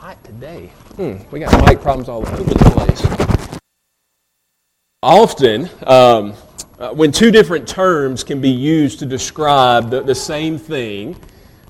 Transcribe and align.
hot 0.00 0.24
today. 0.24 0.70
Hmm, 0.96 1.16
we 1.30 1.40
got 1.40 1.52
mic 1.68 1.82
problems 1.82 2.08
all 2.08 2.26
over 2.26 2.42
the 2.42 2.54
place. 2.70 3.60
Often, 5.02 5.68
um, 5.86 6.32
uh, 6.78 6.94
when 6.94 7.12
two 7.12 7.30
different 7.30 7.68
terms 7.68 8.24
can 8.24 8.40
be 8.40 8.48
used 8.48 8.98
to 9.00 9.04
describe 9.04 9.90
the, 9.90 10.00
the 10.00 10.14
same 10.14 10.56
thing, 10.56 11.16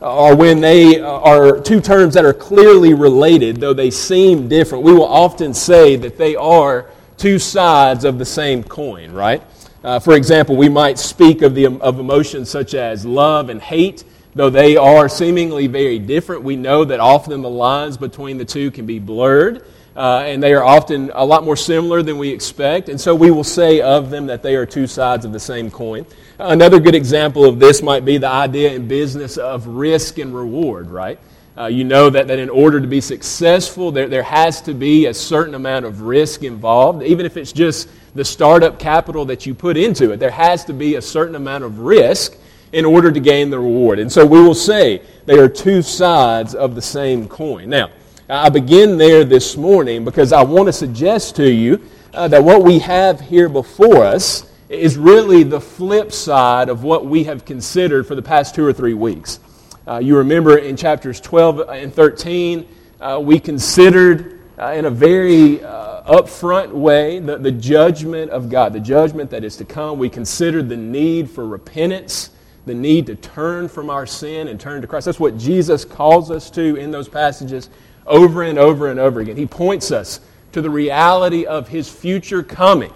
or 0.01 0.37
when 0.37 0.61
they 0.61 1.01
are 1.01 1.61
two 1.61 1.81
terms 1.81 2.15
that 2.15 2.25
are 2.25 2.33
clearly 2.33 2.95
related, 2.95 3.57
though 3.57 3.75
they 3.75 3.91
seem 3.91 4.47
different, 4.47 4.85
we 4.85 4.93
will 4.93 5.09
often 5.09 5.53
say 5.53 5.97
that 5.97 6.17
they 6.17 6.37
are 6.37 6.89
two 7.17 7.37
sides 7.37 8.05
of 8.05 8.17
the 8.21 8.25
same 8.25 8.63
coin, 8.63 9.11
right? 9.11 9.43
Uh, 9.83 9.99
for 9.99 10.15
example, 10.15 10.55
we 10.55 10.69
might 10.69 11.01
speak 11.01 11.43
of, 11.43 11.57
the, 11.57 11.67
of 11.81 11.99
emotions 11.99 12.49
such 12.49 12.75
as 12.75 13.05
love 13.05 13.49
and 13.49 13.61
hate. 13.61 14.05
Though 14.35 14.51
they 14.51 14.77
are 14.77 15.09
seemingly 15.09 15.67
very 15.67 15.99
different, 15.99 16.43
we 16.43 16.55
know 16.55 16.85
that 16.85 17.01
often 17.01 17.43
the 17.43 17.51
lines 17.51 17.97
between 17.97 18.39
the 18.39 18.45
two 18.45 18.71
can 18.71 18.87
be 18.87 19.01
blurred, 19.01 19.65
uh, 19.97 20.23
and 20.25 20.41
they 20.41 20.55
are 20.55 20.63
often 20.63 21.11
a 21.15 21.25
lot 21.25 21.45
more 21.45 21.57
similar 21.57 22.01
than 22.01 22.17
we 22.17 22.29
expect. 22.29 22.89
And 22.89 23.01
so 23.01 23.13
we 23.13 23.33
will 23.33 23.43
say 23.43 23.81
of 23.81 24.09
them 24.09 24.27
that 24.27 24.43
they 24.43 24.55
are 24.55 24.65
two 24.65 24.87
sides 24.87 25.25
of 25.25 25.33
the 25.33 25.41
same 25.41 25.69
coin. 25.69 26.07
Another 26.39 26.79
good 26.79 26.95
example 26.95 27.45
of 27.45 27.59
this 27.59 27.83
might 27.83 28.05
be 28.05 28.19
the 28.19 28.29
idea 28.29 28.73
in 28.73 28.87
business 28.87 29.37
of 29.37 29.67
risk 29.67 30.19
and 30.19 30.33
reward, 30.33 30.91
right? 30.91 31.19
Uh, 31.59 31.67
you 31.67 31.83
know 31.83 32.09
that, 32.09 32.29
that 32.29 32.39
in 32.39 32.49
order 32.49 32.81
to 32.81 32.87
be 32.87 33.01
successful, 33.01 33.91
there, 33.91 34.09
there 34.09 34.23
has 34.23 34.63
to 34.63 34.73
be 34.73 35.07
a 35.07 35.15
certain 35.15 35.55
amount 35.57 35.85
of 35.85 36.03
risk 36.03 36.45
involved, 36.45 37.03
even 37.03 37.27
if 37.27 37.37
it's 37.37 37.53
just 37.53 37.89
the 38.15 38.25
startup 38.25 38.79
capital 38.79 39.25
that 39.25 39.45
you 39.45 39.55
put 39.55 39.77
into 39.77 40.13
it. 40.13 40.19
There 40.19 40.31
has 40.31 40.65
to 40.67 40.73
be 40.73 40.95
a 40.95 41.03
certain 41.03 41.35
amount 41.35 41.65
of 41.65 41.81
risk 41.81 42.37
in 42.73 42.85
order 42.85 43.11
to 43.11 43.21
gain 43.21 43.51
the 43.51 43.59
reward. 43.59 43.99
And 43.99 44.11
so 44.11 44.25
we 44.25 44.41
will 44.41 44.55
say 44.55 45.03
they 45.27 45.39
are 45.39 45.49
two 45.49 45.83
sides 45.83 46.55
of 46.55 46.75
the 46.75 46.83
same 46.83 47.29
coin. 47.29 47.69
Now, 47.69 47.91
I 48.29 48.49
begin 48.49 48.97
there 48.97 49.25
this 49.25 49.57
morning 49.57 50.05
because 50.05 50.33
I 50.33 50.43
want 50.43 50.67
to 50.67 50.73
suggest 50.73 51.35
to 51.37 51.51
you 51.51 51.83
uh, 52.15 52.29
that 52.29 52.43
what 52.43 52.63
we 52.63 52.79
have 52.79 53.21
here 53.21 53.49
before 53.49 54.05
us 54.05 54.49
is 54.69 54.97
really 54.97 55.43
the 55.43 55.61
flip 55.61 56.13
side 56.13 56.69
of 56.69 56.85
what 56.85 57.05
we 57.05 57.25
have 57.25 57.45
considered 57.45 58.07
for 58.07 58.15
the 58.15 58.23
past 58.23 58.55
two 58.55 58.65
or 58.65 58.73
three 58.73 58.95
weeks. 58.95 59.41
Uh, 59.87 59.99
you 59.99 60.17
remember 60.17 60.59
in 60.59 60.77
chapters 60.77 61.21
12 61.21 61.69
and 61.71 61.93
13, 61.93 62.69
uh, 63.01 63.21
we 63.21 63.41
considered 63.41 64.39
uh, 64.61 64.67
in 64.67 64.85
a 64.85 64.91
very 64.91 65.65
uh, 65.65 66.03
upfront 66.05 66.71
way 66.71 67.19
the, 67.19 67.37
the 67.37 67.51
judgment 67.51 68.31
of 68.31 68.49
God, 68.49 68.73
the 68.73 68.81
judgment 68.81 69.31
that 69.31 69.43
is 69.43 69.57
to 69.57 69.65
come. 69.65 69.99
We 69.99 70.09
considered 70.09 70.69
the 70.69 70.77
need 70.77 71.29
for 71.29 71.49
repentance 71.49 72.31
the 72.67 72.75
need 72.75 73.07
to 73.07 73.15
turn 73.17 73.69
from 73.69 73.91
our 73.91 74.07
sin 74.07 74.49
and 74.49 74.61
turn 74.61 74.81
to 74.83 74.87
Christ. 74.87 75.07
That's 75.07 75.21
what 75.21 75.39
Jesus 75.39 75.85
calls 75.85 76.31
us 76.31 76.51
to 76.51 76.77
in 76.77 76.91
those 76.91 77.09
passages 77.09 77.71
over 78.07 78.43
and 78.43 78.59
over 78.59 78.89
and 78.89 79.01
over 79.01 79.21
again. 79.21 79.37
He 79.37 79.47
points 79.47 79.91
us 79.91 80.21
to 80.53 80.61
the 80.61 80.71
reality 80.71 81.47
of 81.47 81.69
his 81.69 81.89
future 81.89 82.43
coming. 82.43 82.93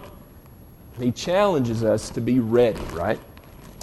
He 1.00 1.12
challenges 1.12 1.82
us 1.82 2.10
to 2.10 2.20
be 2.20 2.40
ready, 2.40 2.82
right? 2.92 3.18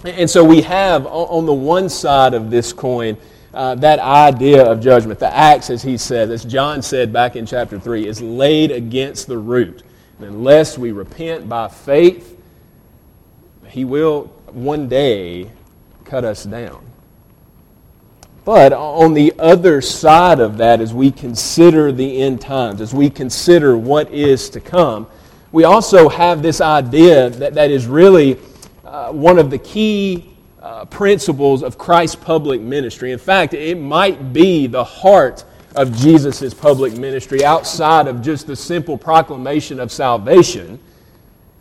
And 0.03 0.29
so 0.29 0.43
we 0.43 0.61
have 0.61 1.05
on 1.05 1.45
the 1.45 1.53
one 1.53 1.89
side 1.89 2.33
of 2.33 2.49
this 2.49 2.73
coin 2.73 3.17
uh, 3.53 3.75
that 3.75 3.99
idea 3.99 4.63
of 4.63 4.79
judgment. 4.79 5.19
The 5.19 5.33
axe, 5.33 5.69
as 5.69 5.83
he 5.83 5.97
said, 5.97 6.31
as 6.31 6.45
John 6.45 6.81
said 6.81 7.11
back 7.11 7.35
in 7.35 7.45
chapter 7.45 7.79
3, 7.79 8.07
is 8.07 8.21
laid 8.21 8.71
against 8.71 9.27
the 9.27 9.37
root. 9.37 9.83
And 10.17 10.27
unless 10.27 10.77
we 10.77 10.91
repent 10.91 11.49
by 11.49 11.67
faith, 11.67 12.39
he 13.67 13.85
will 13.85 14.25
one 14.47 14.87
day 14.87 15.51
cut 16.11 16.25
us 16.25 16.43
down. 16.43 16.85
But 18.43 18.73
on 18.73 19.13
the 19.13 19.33
other 19.39 19.79
side 19.79 20.41
of 20.41 20.57
that, 20.57 20.81
as 20.81 20.93
we 20.93 21.09
consider 21.09 21.93
the 21.93 22.21
end 22.21 22.41
times, 22.41 22.81
as 22.81 22.93
we 22.93 23.09
consider 23.09 23.77
what 23.77 24.11
is 24.11 24.49
to 24.49 24.59
come, 24.59 25.07
we 25.53 25.63
also 25.63 26.09
have 26.09 26.41
this 26.41 26.59
idea 26.59 27.29
that, 27.29 27.53
that 27.53 27.71
is 27.71 27.87
really 27.87 28.37
uh, 28.83 29.13
one 29.13 29.39
of 29.39 29.49
the 29.49 29.57
key 29.57 30.35
uh, 30.61 30.83
principles 30.83 31.63
of 31.63 31.77
Christ's 31.77 32.17
public 32.17 32.59
ministry. 32.59 33.13
In 33.13 33.17
fact, 33.17 33.53
it 33.53 33.79
might 33.79 34.33
be 34.33 34.67
the 34.67 34.83
heart 34.83 35.45
of 35.77 35.95
Jesus' 35.95 36.53
public 36.53 36.91
ministry 36.91 37.45
outside 37.45 38.07
of 38.07 38.21
just 38.21 38.47
the 38.47 38.55
simple 38.57 38.97
proclamation 38.97 39.79
of 39.79 39.93
salvation. 39.93 40.77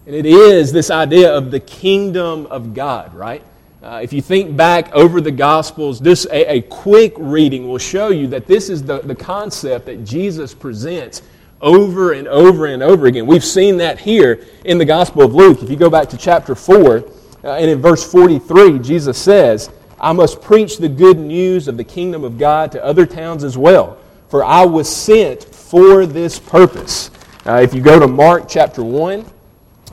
And 0.06 0.14
it 0.16 0.26
is 0.26 0.72
this 0.72 0.90
idea 0.90 1.32
of 1.32 1.52
the 1.52 1.60
kingdom 1.60 2.46
of 2.46 2.74
God, 2.74 3.14
right? 3.14 3.44
Uh, 3.82 4.00
if 4.02 4.12
you 4.12 4.20
think 4.20 4.54
back 4.54 4.92
over 4.92 5.22
the 5.22 5.30
Gospels, 5.30 6.00
this, 6.00 6.26
a, 6.26 6.56
a, 6.56 6.60
quick 6.60 7.14
reading 7.16 7.66
will 7.66 7.78
show 7.78 8.10
you 8.10 8.26
that 8.26 8.46
this 8.46 8.68
is 8.68 8.82
the, 8.82 8.98
the 8.98 9.14
concept 9.14 9.86
that 9.86 10.04
Jesus 10.04 10.52
presents 10.52 11.22
over 11.62 12.12
and 12.12 12.28
over 12.28 12.66
and 12.66 12.82
over 12.82 13.06
again. 13.06 13.26
We've 13.26 13.44
seen 13.44 13.78
that 13.78 13.98
here 13.98 14.44
in 14.66 14.76
the 14.76 14.84
Gospel 14.84 15.22
of 15.22 15.34
Luke. 15.34 15.62
If 15.62 15.70
you 15.70 15.76
go 15.76 15.88
back 15.88 16.10
to 16.10 16.18
chapter 16.18 16.54
4, 16.54 16.98
uh, 17.42 17.54
and 17.54 17.70
in 17.70 17.80
verse 17.80 18.10
43, 18.10 18.80
Jesus 18.80 19.16
says, 19.16 19.70
I 19.98 20.12
must 20.12 20.42
preach 20.42 20.76
the 20.76 20.88
good 20.88 21.18
news 21.18 21.66
of 21.66 21.78
the 21.78 21.84
kingdom 21.84 22.22
of 22.22 22.36
God 22.36 22.72
to 22.72 22.84
other 22.84 23.06
towns 23.06 23.44
as 23.44 23.56
well, 23.56 23.96
for 24.28 24.44
I 24.44 24.62
was 24.66 24.94
sent 24.94 25.42
for 25.42 26.04
this 26.04 26.38
purpose. 26.38 27.10
Uh, 27.46 27.60
if 27.62 27.72
you 27.72 27.80
go 27.80 27.98
to 27.98 28.06
Mark 28.06 28.46
chapter 28.46 28.84
1, 28.84 29.24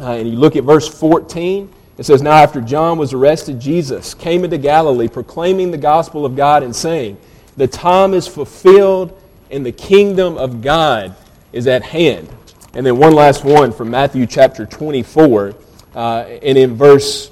uh, 0.01 0.11
and 0.11 0.29
you 0.29 0.35
look 0.35 0.57
at 0.57 0.65
verse 0.65 0.89
14, 0.89 1.73
it 1.97 2.05
says, 2.05 2.21
Now 2.21 2.33
after 2.33 2.61
John 2.61 2.97
was 2.97 3.13
arrested, 3.13 3.59
Jesus 3.59 4.13
came 4.13 4.43
into 4.43 4.57
Galilee 4.57 5.07
proclaiming 5.07 5.71
the 5.71 5.77
gospel 5.77 6.25
of 6.25 6.35
God 6.35 6.63
and 6.63 6.75
saying, 6.75 7.17
The 7.55 7.67
time 7.67 8.13
is 8.13 8.27
fulfilled 8.27 9.19
and 9.49 9.65
the 9.65 9.71
kingdom 9.71 10.37
of 10.37 10.61
God 10.61 11.15
is 11.51 11.67
at 11.67 11.83
hand. 11.83 12.29
And 12.73 12.85
then 12.85 12.97
one 12.97 13.13
last 13.13 13.43
one 13.43 13.71
from 13.71 13.89
Matthew 13.89 14.25
chapter 14.27 14.65
24, 14.65 15.55
uh, 15.95 15.99
and 16.43 16.57
in 16.57 16.75
verse 16.75 17.31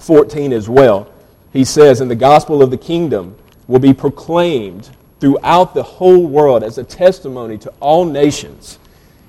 14 0.00 0.52
as 0.52 0.68
well. 0.68 1.12
He 1.52 1.64
says, 1.64 2.00
And 2.00 2.10
the 2.10 2.16
gospel 2.16 2.62
of 2.62 2.70
the 2.70 2.78
kingdom 2.78 3.36
will 3.68 3.78
be 3.78 3.94
proclaimed 3.94 4.90
throughout 5.20 5.74
the 5.74 5.82
whole 5.84 6.26
world 6.26 6.64
as 6.64 6.78
a 6.78 6.84
testimony 6.84 7.56
to 7.58 7.72
all 7.78 8.04
nations, 8.04 8.80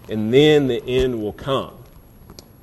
and 0.09 0.33
then 0.33 0.67
the 0.67 0.83
end 0.85 1.21
will 1.21 1.33
come. 1.33 1.71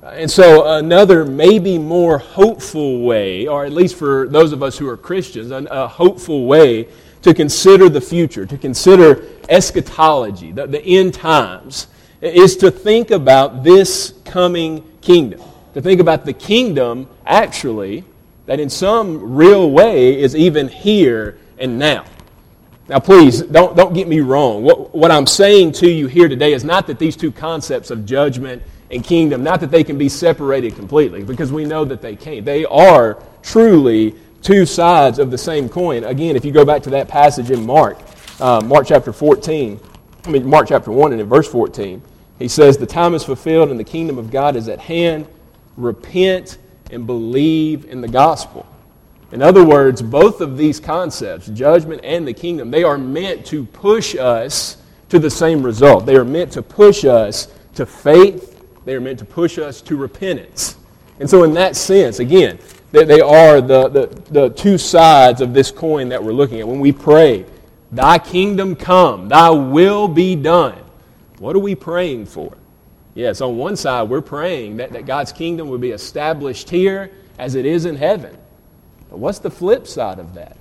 And 0.03 0.29
so, 0.31 0.77
another 0.77 1.23
maybe 1.23 1.77
more 1.77 2.17
hopeful 2.17 3.01
way, 3.03 3.45
or 3.45 3.65
at 3.65 3.71
least 3.71 3.95
for 3.95 4.27
those 4.27 4.51
of 4.51 4.63
us 4.63 4.75
who 4.75 4.87
are 4.87 4.97
Christians, 4.97 5.51
a 5.51 5.87
hopeful 5.87 6.47
way 6.47 6.87
to 7.21 7.35
consider 7.35 7.87
the 7.87 8.01
future, 8.01 8.47
to 8.47 8.57
consider 8.57 9.23
eschatology, 9.47 10.51
the, 10.51 10.65
the 10.65 10.81
end 10.83 11.13
times, 11.13 11.85
is 12.19 12.57
to 12.57 12.71
think 12.71 13.11
about 13.11 13.63
this 13.63 14.15
coming 14.25 14.83
kingdom. 15.01 15.39
To 15.75 15.81
think 15.83 16.01
about 16.01 16.25
the 16.25 16.33
kingdom, 16.33 17.07
actually, 17.27 18.03
that 18.47 18.59
in 18.59 18.71
some 18.71 19.35
real 19.35 19.69
way 19.69 20.19
is 20.19 20.35
even 20.35 20.67
here 20.67 21.37
and 21.59 21.77
now. 21.77 22.05
Now, 22.87 22.99
please, 22.99 23.43
don't, 23.43 23.77
don't 23.77 23.93
get 23.93 24.07
me 24.07 24.19
wrong. 24.19 24.63
What, 24.63 24.95
what 24.95 25.11
I'm 25.11 25.27
saying 25.27 25.73
to 25.73 25.89
you 25.89 26.07
here 26.07 26.27
today 26.27 26.53
is 26.53 26.63
not 26.63 26.87
that 26.87 26.97
these 26.97 27.15
two 27.15 27.31
concepts 27.31 27.91
of 27.91 28.03
judgment 28.03 28.63
and 28.91 29.03
kingdom, 29.03 29.43
not 29.43 29.61
that 29.61 29.71
they 29.71 29.83
can 29.83 29.97
be 29.97 30.09
separated 30.09 30.75
completely, 30.75 31.23
because 31.23 31.51
we 31.51 31.65
know 31.65 31.85
that 31.85 32.01
they 32.01 32.15
can't. 32.15 32.45
They 32.45 32.65
are 32.65 33.21
truly 33.41 34.15
two 34.41 34.65
sides 34.65 35.17
of 35.17 35.31
the 35.31 35.37
same 35.37 35.69
coin. 35.69 36.03
Again, 36.03 36.35
if 36.35 36.43
you 36.43 36.51
go 36.51 36.65
back 36.65 36.83
to 36.83 36.89
that 36.91 37.07
passage 37.07 37.51
in 37.51 37.65
Mark, 37.65 37.97
uh, 38.39 38.61
Mark 38.61 38.87
chapter 38.87 39.13
14, 39.13 39.79
I 40.25 40.29
mean, 40.29 40.45
Mark 40.45 40.67
chapter 40.67 40.91
1 40.91 41.13
and 41.13 41.21
in 41.21 41.27
verse 41.27 41.47
14, 41.47 42.01
he 42.37 42.47
says, 42.47 42.77
The 42.77 42.85
time 42.85 43.13
is 43.13 43.23
fulfilled 43.23 43.69
and 43.69 43.79
the 43.79 43.83
kingdom 43.83 44.17
of 44.17 44.29
God 44.29 44.55
is 44.55 44.67
at 44.67 44.79
hand. 44.79 45.27
Repent 45.77 46.57
and 46.91 47.07
believe 47.07 47.85
in 47.85 48.01
the 48.01 48.07
gospel. 48.07 48.67
In 49.31 49.41
other 49.41 49.63
words, 49.63 50.01
both 50.01 50.41
of 50.41 50.57
these 50.57 50.79
concepts, 50.79 51.47
judgment 51.47 52.01
and 52.03 52.27
the 52.27 52.33
kingdom, 52.33 52.69
they 52.69 52.83
are 52.83 52.97
meant 52.97 53.45
to 53.47 53.65
push 53.65 54.15
us 54.15 54.77
to 55.07 55.19
the 55.19 55.29
same 55.29 55.63
result. 55.63 56.05
They 56.05 56.17
are 56.17 56.25
meant 56.25 56.51
to 56.53 56.61
push 56.61 57.05
us 57.05 57.47
to 57.75 57.85
faith 57.85 58.50
they 58.85 58.95
are 58.95 59.01
meant 59.01 59.19
to 59.19 59.25
push 59.25 59.57
us 59.57 59.81
to 59.81 59.95
repentance. 59.95 60.77
And 61.19 61.29
so, 61.29 61.43
in 61.43 61.53
that 61.53 61.75
sense, 61.75 62.19
again, 62.19 62.59
they, 62.91 63.03
they 63.03 63.21
are 63.21 63.61
the, 63.61 63.87
the, 63.89 64.07
the 64.31 64.49
two 64.49 64.77
sides 64.77 65.41
of 65.41 65.53
this 65.53 65.71
coin 65.71 66.09
that 66.09 66.23
we're 66.23 66.33
looking 66.33 66.59
at. 66.59 66.67
When 66.67 66.79
we 66.79 66.91
pray, 66.91 67.45
Thy 67.91 68.17
kingdom 68.17 68.75
come, 68.75 69.29
Thy 69.29 69.49
will 69.49 70.07
be 70.07 70.35
done, 70.35 70.79
what 71.37 71.55
are 71.55 71.59
we 71.59 71.75
praying 71.75 72.25
for? 72.25 72.57
Yes, 73.13 73.41
on 73.41 73.57
one 73.57 73.75
side, 73.75 74.09
we're 74.09 74.21
praying 74.21 74.77
that, 74.77 74.91
that 74.93 75.05
God's 75.05 75.31
kingdom 75.31 75.69
would 75.69 75.81
be 75.81 75.91
established 75.91 76.69
here 76.69 77.11
as 77.37 77.55
it 77.55 77.65
is 77.65 77.85
in 77.85 77.95
heaven. 77.95 78.37
But 79.09 79.19
what's 79.19 79.39
the 79.39 79.51
flip 79.51 79.85
side 79.85 80.17
of 80.17 80.33
that? 80.35 80.55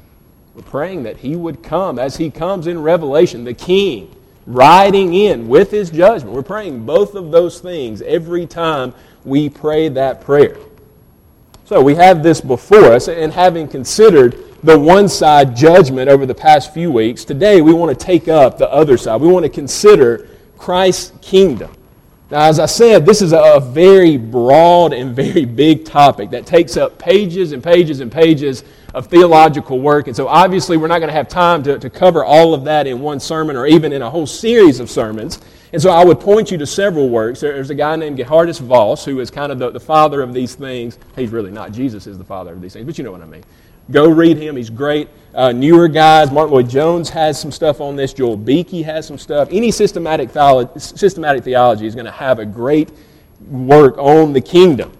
We're 0.55 0.62
praying 0.62 1.05
that 1.05 1.19
He 1.19 1.37
would 1.37 1.62
come 1.62 1.99
as 1.99 2.17
He 2.17 2.31
comes 2.31 2.67
in 2.67 2.82
Revelation, 2.82 3.44
the 3.44 3.55
King 3.55 4.14
riding 4.47 5.15
in 5.15 5.49
with 5.49 5.71
his 5.71 5.91
judgment. 5.91 6.35
We're 6.35 6.43
praying 6.43 6.85
both 6.87 7.15
of 7.15 7.31
those 7.31 7.61
things 7.61 8.03
every 8.03 8.47
time 8.47 8.95
we 9.25 9.49
pray 9.49 9.89
that 9.91 10.21
prayer. 10.21 10.57
So 11.65 11.81
we 11.81 11.95
have 11.95 12.23
this 12.23 12.41
before 12.41 12.87
us, 12.87 13.09
and 13.09 13.33
having 13.33 13.69
considered 13.69 14.37
the 14.63 14.79
one 14.79 15.09
side 15.09 15.55
judgment 15.55 16.11
over 16.11 16.27
the 16.27 16.35
past 16.35 16.75
few 16.75 16.91
weeks. 16.91 17.25
Today, 17.25 17.61
we 17.61 17.73
want 17.73 17.97
to 17.97 18.05
take 18.05 18.29
up 18.29 18.59
the 18.59 18.71
other 18.71 18.97
side. 18.97 19.21
We 19.21 19.29
want 19.29 19.45
to 19.45 19.51
consider 19.51 20.29
Christ's 20.59 21.13
kingdom. 21.23 21.73
Now, 22.31 22.43
as 22.43 22.59
I 22.61 22.67
said, 22.67 23.07
this 23.07 23.23
is 23.23 23.33
a 23.33 23.61
very 23.61 24.17
broad 24.17 24.93
and 24.93 25.17
very 25.17 25.45
big 25.45 25.85
topic 25.85 26.31
that 26.31 26.47
takes 26.47 26.77
up 26.77 26.99
pages 26.99 27.53
and 27.53 27.63
pages 27.63 28.01
and 28.01 28.11
pages 28.11 28.65
of 28.95 29.07
theological 29.07 29.81
work. 29.81 30.07
And 30.07 30.17
so, 30.17 30.29
obviously, 30.29 30.77
we're 30.77 30.89
not 30.89 30.99
going 30.99 31.09
to 31.09 31.15
have 31.15 31.29
time 31.29 31.63
to, 31.65 31.79
to 31.79 31.91
cover 31.91 32.25
all 32.25 32.55
of 32.55 32.65
that 32.65 32.87
in 32.87 33.01
one 33.01 33.21
sermon 33.21 33.57
or 33.57 33.67
even 33.67 33.93
in 33.93 34.03
a 34.03 34.11
whole 34.11 34.27
series 34.27 34.81
of 34.81 34.91
sermons. 34.91 35.41
And 35.73 35.81
so, 35.81 35.91
I 35.91 36.05
would 36.05 36.21
point 36.21 36.51
you 36.51 36.59
to 36.59 36.67
several 36.67 37.09
works. 37.09 37.41
There's 37.41 37.71
a 37.71 37.75
guy 37.75 37.97
named 37.97 38.19
Geerhardus 38.19 38.61
Vos 38.61 39.05
who 39.05 39.21
is 39.21 39.31
kind 39.31 39.53
of 39.53 39.59
the, 39.59 39.71
the 39.71 39.81
father 39.81 40.23
of 40.23 40.35
these 40.35 40.55
things. 40.55 40.99
He's 41.17 41.31
really 41.31 41.51
not. 41.51 41.73
Jesus 41.73 42.07
is 42.07 42.19
the 42.19 42.25
father 42.25 42.53
of 42.53 42.61
these 42.61 42.73
things, 42.73 42.87
but 42.87 42.99
you 42.99 43.05
know 43.05 43.13
what 43.13 43.23
I 43.23 43.27
mean. 43.27 43.45
Go 43.91 44.09
read 44.09 44.37
him. 44.37 44.57
He's 44.57 44.71
great. 44.71 45.09
Uh, 45.35 45.51
newer 45.51 45.89
guys, 45.89 46.31
Martyn 46.31 46.53
Lloyd-Jones 46.55 47.09
has 47.11 47.41
some 47.41 47.51
stuff 47.51 47.81
on 47.81 47.97
this. 47.97 48.13
Joel 48.13 48.37
Beeke 48.37 48.85
has 48.85 49.07
some 49.07 49.19
stuff. 49.19 49.49
Any 49.51 49.73
systematic, 49.73 50.31
theolo- 50.31 50.81
systematic 50.81 51.43
theology 51.43 51.87
is 51.87 51.95
going 51.95 52.05
to 52.05 52.13
have 52.13 52.39
a 52.39 52.47
great 52.47 52.91
work 53.49 53.99
on 53.99 54.33
the 54.33 54.41
kingdom. 54.41 54.93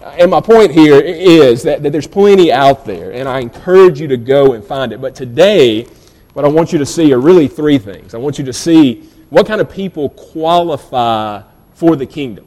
And 0.00 0.30
my 0.30 0.40
point 0.40 0.70
here 0.70 1.00
is 1.00 1.62
that, 1.64 1.82
that 1.82 1.90
there's 1.90 2.06
plenty 2.06 2.52
out 2.52 2.84
there, 2.84 3.12
and 3.12 3.28
I 3.28 3.40
encourage 3.40 4.00
you 4.00 4.08
to 4.08 4.16
go 4.16 4.52
and 4.52 4.64
find 4.64 4.92
it. 4.92 5.00
But 5.00 5.14
today, 5.14 5.86
what 6.34 6.44
I 6.44 6.48
want 6.48 6.72
you 6.72 6.78
to 6.78 6.86
see 6.86 7.12
are 7.12 7.18
really 7.18 7.48
three 7.48 7.78
things. 7.78 8.14
I 8.14 8.18
want 8.18 8.38
you 8.38 8.44
to 8.44 8.52
see 8.52 9.08
what 9.30 9.46
kind 9.46 9.60
of 9.60 9.70
people 9.70 10.10
qualify 10.10 11.42
for 11.74 11.96
the 11.96 12.06
kingdom. 12.06 12.46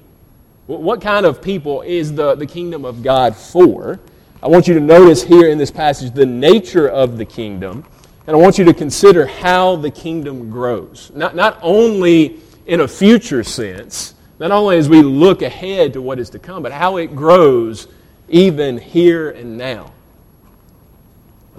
What 0.68 1.02
kind 1.02 1.26
of 1.26 1.42
people 1.42 1.82
is 1.82 2.14
the, 2.14 2.36
the 2.36 2.46
kingdom 2.46 2.86
of 2.86 3.04
God 3.04 3.36
for? 3.36 4.00
I 4.42 4.48
want 4.48 4.68
you 4.68 4.74
to 4.76 4.80
notice 4.80 5.22
here 5.22 5.50
in 5.50 5.58
this 5.58 5.72
passage 5.72 6.14
the 6.14 6.26
nature 6.26 6.88
of 6.88 7.18
the 7.18 7.26
kingdom, 7.26 7.86
and 8.26 8.36
I 8.36 8.40
want 8.40 8.58
you 8.58 8.66
to 8.66 8.74
consider 8.74 9.26
how 9.26 9.76
the 9.76 9.92
kingdom 9.92 10.50
grows. 10.50 11.12
Not, 11.14 11.36
not 11.36 11.60
only 11.62 12.40
in 12.66 12.82
a 12.82 12.88
future 12.88 13.44
sense, 13.44 14.16
not 14.50 14.58
only 14.58 14.78
as 14.78 14.90
we 14.90 15.04
look 15.04 15.44
ahead 15.44 15.94
to 15.94 16.02
what 16.02 16.18
is 16.18 16.32
to 16.32 16.40
come, 16.40 16.64
but 16.64 16.72
how 16.72 16.98
it 16.98 17.16
grows 17.16 17.88
even 18.28 18.76
here 18.76 19.30
and 19.30 19.56
now. 19.56 19.94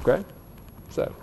Okay? 0.01 0.25
So, 0.91 1.15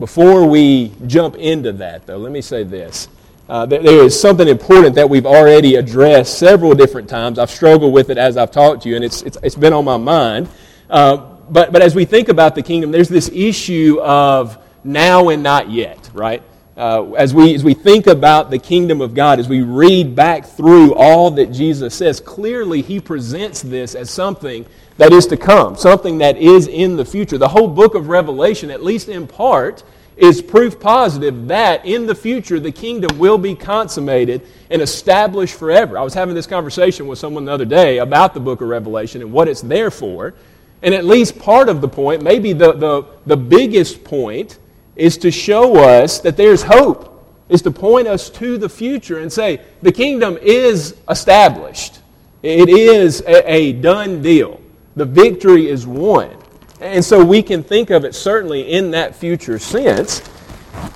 before 0.00 0.44
we 0.44 0.92
jump 1.06 1.36
into 1.36 1.70
that, 1.74 2.04
though, 2.04 2.16
let 2.16 2.32
me 2.32 2.40
say 2.40 2.64
this. 2.64 3.08
Uh, 3.48 3.64
there 3.64 3.80
is 3.80 4.20
something 4.20 4.48
important 4.48 4.96
that 4.96 5.08
we've 5.08 5.24
already 5.24 5.76
addressed 5.76 6.36
several 6.36 6.74
different 6.74 7.08
times. 7.08 7.38
I've 7.38 7.50
struggled 7.50 7.92
with 7.92 8.10
it 8.10 8.18
as 8.18 8.36
I've 8.36 8.50
talked 8.50 8.82
to 8.82 8.88
you, 8.88 8.96
and 8.96 9.04
it's, 9.04 9.22
it's, 9.22 9.38
it's 9.44 9.54
been 9.54 9.72
on 9.72 9.84
my 9.84 9.96
mind. 9.96 10.48
Uh, 10.90 11.18
but, 11.48 11.72
but 11.72 11.80
as 11.80 11.94
we 11.94 12.04
think 12.04 12.28
about 12.28 12.56
the 12.56 12.62
kingdom, 12.62 12.90
there's 12.90 13.08
this 13.08 13.28
issue 13.32 14.00
of 14.00 14.58
now 14.82 15.28
and 15.28 15.44
not 15.44 15.70
yet, 15.70 16.10
right? 16.12 16.42
Uh, 16.76 17.12
as, 17.12 17.32
we, 17.32 17.54
as 17.54 17.64
we 17.64 17.72
think 17.72 18.06
about 18.06 18.50
the 18.50 18.58
kingdom 18.58 19.00
of 19.00 19.14
God, 19.14 19.38
as 19.38 19.48
we 19.48 19.62
read 19.62 20.14
back 20.14 20.44
through 20.44 20.94
all 20.94 21.30
that 21.30 21.50
Jesus 21.50 21.94
says, 21.94 22.20
clearly 22.20 22.82
he 22.82 23.00
presents 23.00 23.62
this 23.62 23.94
as 23.94 24.10
something 24.10 24.66
that 24.98 25.10
is 25.10 25.26
to 25.28 25.38
come, 25.38 25.76
something 25.76 26.18
that 26.18 26.36
is 26.36 26.66
in 26.68 26.96
the 26.96 27.04
future. 27.04 27.38
The 27.38 27.48
whole 27.48 27.68
book 27.68 27.94
of 27.94 28.08
Revelation, 28.08 28.70
at 28.70 28.82
least 28.82 29.08
in 29.08 29.26
part, 29.26 29.84
is 30.18 30.42
proof 30.42 30.78
positive 30.78 31.48
that 31.48 31.84
in 31.84 32.06
the 32.06 32.14
future 32.14 32.58
the 32.60 32.72
kingdom 32.72 33.18
will 33.18 33.38
be 33.38 33.54
consummated 33.54 34.46
and 34.70 34.82
established 34.82 35.58
forever. 35.58 35.98
I 35.98 36.02
was 36.02 36.14
having 36.14 36.34
this 36.34 36.46
conversation 36.46 37.06
with 37.06 37.18
someone 37.18 37.46
the 37.46 37.52
other 37.52 37.64
day 37.64 37.98
about 37.98 38.34
the 38.34 38.40
book 38.40 38.60
of 38.60 38.68
Revelation 38.68 39.22
and 39.22 39.32
what 39.32 39.48
it's 39.48 39.62
there 39.62 39.90
for. 39.90 40.34
And 40.82 40.94
at 40.94 41.04
least 41.06 41.38
part 41.38 41.68
of 41.68 41.80
the 41.80 41.88
point, 41.88 42.22
maybe 42.22 42.52
the, 42.52 42.72
the, 42.72 43.06
the 43.24 43.36
biggest 43.36 44.04
point, 44.04 44.58
is 44.96 45.18
to 45.18 45.30
show 45.30 45.76
us 45.76 46.18
that 46.20 46.36
there's 46.36 46.62
hope, 46.62 47.12
is 47.48 47.62
to 47.62 47.70
point 47.70 48.08
us 48.08 48.28
to 48.30 48.58
the 48.58 48.68
future 48.68 49.20
and 49.20 49.32
say, 49.32 49.60
the 49.82 49.92
kingdom 49.92 50.38
is 50.40 50.96
established. 51.08 52.00
It 52.42 52.68
is 52.68 53.20
a, 53.22 53.50
a 53.50 53.72
done 53.72 54.22
deal. 54.22 54.60
The 54.96 55.04
victory 55.04 55.68
is 55.68 55.86
won. 55.86 56.36
And 56.80 57.04
so 57.04 57.24
we 57.24 57.42
can 57.42 57.62
think 57.62 57.90
of 57.90 58.04
it 58.04 58.14
certainly 58.14 58.72
in 58.72 58.90
that 58.92 59.14
future 59.14 59.58
sense. 59.58 60.22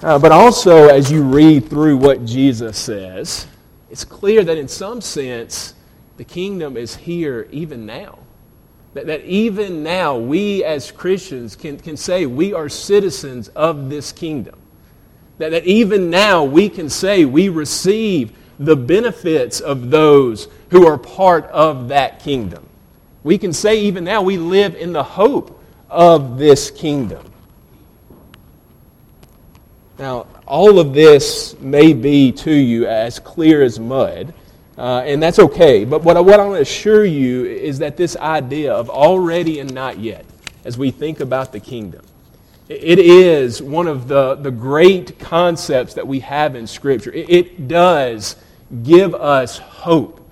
Uh, 0.03 0.19
but 0.19 0.33
also, 0.33 0.89
as 0.89 1.11
you 1.11 1.23
read 1.23 1.69
through 1.69 1.97
what 1.97 2.25
Jesus 2.25 2.79
says, 2.79 3.47
it's 3.91 4.05
clear 4.05 4.45
that 4.45 4.59
in 4.59 4.69
some 4.69 5.01
sense, 5.01 5.75
the 6.17 6.25
kingdom 6.25 6.77
is 6.77 6.97
here 6.97 7.49
even 7.51 7.87
now. 7.87 8.19
That, 8.95 9.07
that 9.07 9.25
even 9.25 9.83
now, 9.83 10.17
we 10.17 10.65
as 10.65 10.91
Christians 10.91 11.55
can, 11.55 11.79
can 11.79 11.97
say 11.97 12.27
we 12.27 12.53
are 12.53 12.69
citizens 12.69 13.49
of 13.49 13.89
this 13.89 14.11
kingdom. 14.11 14.59
That, 15.39 15.51
that 15.51 15.65
even 15.65 16.11
now, 16.11 16.45
we 16.45 16.69
can 16.69 16.91
say 16.91 17.25
we 17.25 17.49
receive 17.49 18.37
the 18.59 18.77
benefits 18.77 19.61
of 19.61 19.91
those 19.91 20.49
who 20.71 20.87
are 20.87 20.99
part 20.99 21.47
of 21.47 21.89
that 21.89 22.21
kingdom. 22.21 22.67
We 23.23 23.39
can 23.39 23.53
say 23.53 23.81
even 23.81 24.05
now 24.05 24.23
we 24.23 24.39
live 24.39 24.75
in 24.75 24.93
the 24.93 25.03
hope 25.03 25.63
of 25.89 26.39
this 26.39 26.71
kingdom. 26.71 27.25
Now, 29.99 30.27
all 30.47 30.79
of 30.79 30.95
this 30.95 31.59
may 31.61 31.93
be 31.93 32.33
to 32.33 32.51
you 32.51 32.87
as 32.87 33.19
clear 33.19 33.63
as 33.63 33.79
mud, 33.79 34.33
uh, 34.81 35.03
and 35.05 35.23
that's 35.23 35.39
okay. 35.39 35.85
But 35.85 36.03
what 36.03 36.17
I, 36.17 36.21
what 36.21 36.41
I 36.41 36.47
want 36.47 36.57
to 36.57 36.63
assure 36.63 37.05
you 37.05 37.45
is 37.45 37.81
that 37.81 37.99
this 37.99 38.17
idea 38.17 38.73
of 38.73 38.89
already 38.89 39.61
and 39.61 39.75
not 39.75 39.99
yet, 39.99 40.25
as 40.65 40.79
we 40.79 40.91
think 40.91 41.21
about 41.21 41.53
the 41.53 41.61
kingdom, 41.61 42.01
it 42.67 42.99
is 42.99 43.61
one 43.61 43.87
of 43.87 44.09
the, 44.09 44.37
the 44.37 44.51
great 44.51 45.19
concepts 45.19 45.93
that 45.95 46.07
we 46.07 46.21
have 46.21 46.57
in 46.57 46.67
Scripture. 46.67 47.13
It, 47.13 47.29
it 47.29 47.69
does 47.69 48.37
give 48.83 49.15
us 49.15 49.59
hope, 49.59 50.27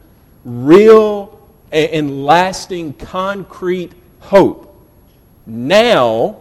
real 0.46 1.46
and 1.70 2.24
lasting, 2.24 2.94
concrete 2.94 3.92
hope, 4.20 4.74
now 5.44 6.40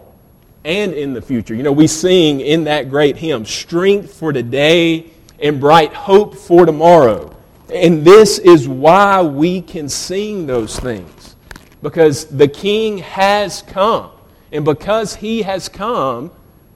and 0.64 0.94
in 0.94 1.12
the 1.12 1.20
future. 1.20 1.54
You 1.54 1.62
know, 1.62 1.72
we 1.72 1.86
sing 1.86 2.40
in 2.40 2.64
that 2.64 2.88
great 2.88 3.18
hymn, 3.18 3.44
Strength 3.44 4.14
for 4.14 4.32
today 4.32 5.10
and 5.38 5.60
bright 5.60 5.92
hope 5.92 6.34
for 6.34 6.64
tomorrow. 6.64 7.34
And 7.72 8.04
this 8.04 8.38
is 8.38 8.68
why 8.68 9.22
we 9.22 9.60
can 9.60 9.88
sing 9.88 10.46
those 10.46 10.78
things. 10.78 11.36
Because 11.82 12.24
the 12.24 12.48
king 12.48 12.98
has 12.98 13.62
come. 13.62 14.10
And 14.52 14.64
because 14.64 15.16
he 15.16 15.42
has 15.42 15.68
come, 15.68 16.30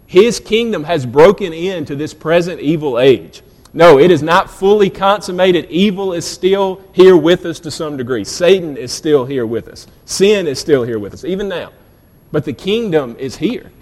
his 0.06 0.38
kingdom 0.38 0.84
has 0.84 1.06
broken 1.06 1.52
into 1.52 1.96
this 1.96 2.12
present 2.12 2.60
evil 2.60 2.98
age. 2.98 3.42
No, 3.74 3.98
it 3.98 4.10
is 4.10 4.22
not 4.22 4.50
fully 4.50 4.90
consummated. 4.90 5.66
Evil 5.70 6.12
is 6.12 6.26
still 6.26 6.82
here 6.92 7.16
with 7.16 7.46
us 7.46 7.58
to 7.60 7.70
some 7.70 7.96
degree. 7.96 8.22
Satan 8.22 8.76
is 8.76 8.92
still 8.92 9.24
here 9.24 9.46
with 9.46 9.68
us. 9.68 9.86
Sin 10.04 10.46
is 10.46 10.58
still 10.58 10.84
here 10.84 10.98
with 10.98 11.14
us, 11.14 11.24
even 11.24 11.48
now. 11.48 11.72
But 12.30 12.44
the 12.44 12.52
kingdom 12.52 13.16
is 13.18 13.36
here. 13.36 13.72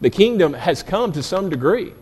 The 0.00 0.10
kingdom 0.10 0.52
has 0.52 0.84
come 0.84 1.12
to 1.12 1.22
some 1.22 1.50
degree. 1.50 1.92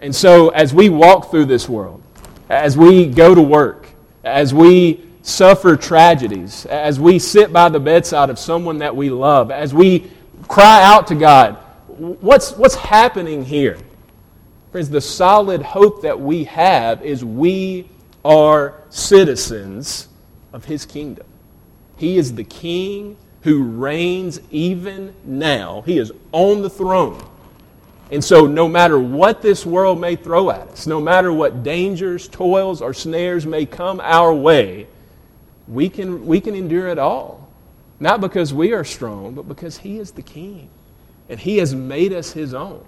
And 0.00 0.14
so, 0.14 0.50
as 0.50 0.74
we 0.74 0.90
walk 0.90 1.30
through 1.30 1.46
this 1.46 1.68
world, 1.68 2.02
as 2.48 2.76
we 2.76 3.06
go 3.06 3.34
to 3.34 3.42
work, 3.42 3.88
as 4.24 4.54
we 4.54 5.04
suffer 5.22 5.76
tragedies, 5.76 6.66
as 6.66 6.98
we 6.98 7.18
sit 7.18 7.52
by 7.52 7.68
the 7.68 7.80
bedside 7.80 8.30
of 8.30 8.38
someone 8.38 8.78
that 8.78 8.94
we 8.94 9.10
love, 9.10 9.50
as 9.50 9.74
we 9.74 10.10
cry 10.48 10.82
out 10.82 11.06
to 11.08 11.14
God, 11.14 11.56
what's, 11.86 12.52
what's 12.52 12.74
happening 12.74 13.44
here? 13.44 13.78
Friends, 14.72 14.90
the 14.90 15.00
solid 15.00 15.62
hope 15.62 16.02
that 16.02 16.18
we 16.18 16.44
have 16.44 17.04
is 17.04 17.24
we 17.24 17.88
are 18.24 18.74
citizens 18.90 20.08
of 20.52 20.64
His 20.64 20.84
kingdom. 20.84 21.26
He 21.96 22.16
is 22.16 22.34
the 22.34 22.44
King 22.44 23.16
who 23.42 23.62
reigns 23.62 24.40
even 24.50 25.14
now. 25.24 25.82
He 25.82 25.98
is 25.98 26.12
on 26.32 26.62
the 26.62 26.70
throne. 26.70 27.22
And 28.10 28.24
so, 28.24 28.46
no 28.46 28.68
matter 28.68 28.98
what 28.98 29.42
this 29.42 29.66
world 29.66 30.00
may 30.00 30.16
throw 30.16 30.50
at 30.50 30.68
us, 30.68 30.86
no 30.86 31.00
matter 31.00 31.30
what 31.32 31.62
dangers, 31.62 32.26
toils, 32.26 32.80
or 32.80 32.94
snares 32.94 33.44
may 33.44 33.66
come 33.66 34.00
our 34.00 34.32
way, 34.32 34.86
we 35.66 35.90
can, 35.90 36.26
we 36.26 36.40
can 36.40 36.54
endure 36.54 36.88
it 36.88 36.98
all. 36.98 37.48
Not 38.00 38.20
because 38.20 38.54
we 38.54 38.72
are 38.72 38.84
strong, 38.84 39.34
but 39.34 39.46
because 39.46 39.76
He 39.76 39.98
is 39.98 40.12
the 40.12 40.22
King. 40.22 40.70
And 41.28 41.38
He 41.38 41.58
has 41.58 41.74
made 41.74 42.14
us 42.14 42.32
His 42.32 42.54
own. 42.54 42.82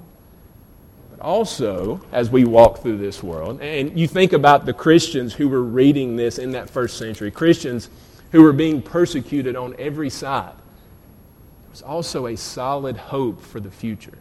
But 1.10 1.20
also, 1.20 2.00
as 2.12 2.30
we 2.30 2.44
walk 2.46 2.78
through 2.78 2.96
this 2.96 3.22
world, 3.22 3.60
and 3.60 3.98
you 3.98 4.08
think 4.08 4.32
about 4.32 4.64
the 4.64 4.72
Christians 4.72 5.34
who 5.34 5.50
were 5.50 5.62
reading 5.62 6.16
this 6.16 6.38
in 6.38 6.52
that 6.52 6.70
first 6.70 6.96
century, 6.96 7.30
Christians 7.30 7.90
who 8.32 8.42
were 8.42 8.54
being 8.54 8.80
persecuted 8.80 9.54
on 9.54 9.74
every 9.78 10.08
side, 10.08 10.54
there 10.54 11.70
was 11.70 11.82
also 11.82 12.26
a 12.26 12.36
solid 12.36 12.96
hope 12.96 13.42
for 13.42 13.60
the 13.60 13.70
future 13.70 14.16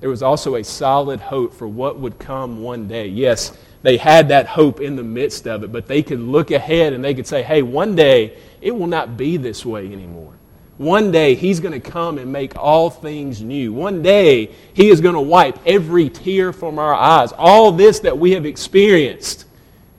there 0.00 0.10
was 0.10 0.22
also 0.22 0.56
a 0.56 0.64
solid 0.64 1.20
hope 1.20 1.54
for 1.54 1.68
what 1.68 1.98
would 1.98 2.18
come 2.18 2.62
one 2.62 2.88
day. 2.88 3.06
Yes, 3.06 3.56
they 3.82 3.96
had 3.96 4.28
that 4.28 4.46
hope 4.46 4.80
in 4.80 4.96
the 4.96 5.02
midst 5.02 5.46
of 5.46 5.62
it, 5.62 5.72
but 5.72 5.86
they 5.86 6.02
could 6.02 6.20
look 6.20 6.50
ahead 6.50 6.92
and 6.92 7.04
they 7.04 7.14
could 7.14 7.26
say, 7.26 7.42
hey, 7.42 7.62
one 7.62 7.94
day 7.94 8.36
it 8.60 8.72
will 8.72 8.86
not 8.86 9.16
be 9.16 9.36
this 9.36 9.64
way 9.64 9.92
anymore. 9.92 10.34
One 10.76 11.12
day 11.12 11.34
He's 11.34 11.60
going 11.60 11.78
to 11.78 11.90
come 11.90 12.16
and 12.16 12.32
make 12.32 12.56
all 12.56 12.88
things 12.88 13.42
new. 13.42 13.72
One 13.72 14.02
day 14.02 14.50
He 14.72 14.88
is 14.88 15.02
going 15.02 15.14
to 15.14 15.20
wipe 15.20 15.58
every 15.66 16.08
tear 16.08 16.54
from 16.54 16.78
our 16.78 16.94
eyes. 16.94 17.32
All 17.32 17.70
this 17.70 18.00
that 18.00 18.16
we 18.16 18.32
have 18.32 18.46
experienced, 18.46 19.44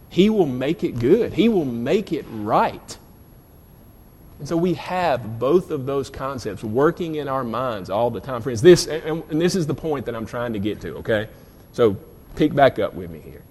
He 0.10 0.32
will 0.32 0.48
make 0.48 0.84
it 0.84 0.98
good, 0.98 1.34
He 1.34 1.50
will 1.50 1.66
make 1.66 2.12
it 2.12 2.26
right. 2.32 2.98
And 4.42 4.48
so 4.48 4.58
we 4.58 4.74
have 4.74 5.38
both 5.38 5.70
of 5.70 5.86
those 5.86 6.10
concepts 6.10 6.64
working 6.64 7.14
in 7.14 7.28
our 7.28 7.44
minds 7.44 7.92
all 7.92 8.10
the 8.10 8.20
time. 8.20 8.42
Friends, 8.42 8.60
this, 8.60 8.88
and 8.88 9.24
this 9.40 9.56
is 9.56 9.68
the 9.68 9.76
point 9.76 10.08
that 10.08 10.16
I'm 10.16 10.26
trying 10.26 10.54
to 10.54 10.60
get 10.60 10.82
to, 10.82 10.96
okay? 10.96 11.30
So 11.74 11.96
pick 12.36 12.52
back 12.56 12.80
up 12.80 12.96
with 12.96 13.12
me 13.12 13.20
here. 13.20 13.44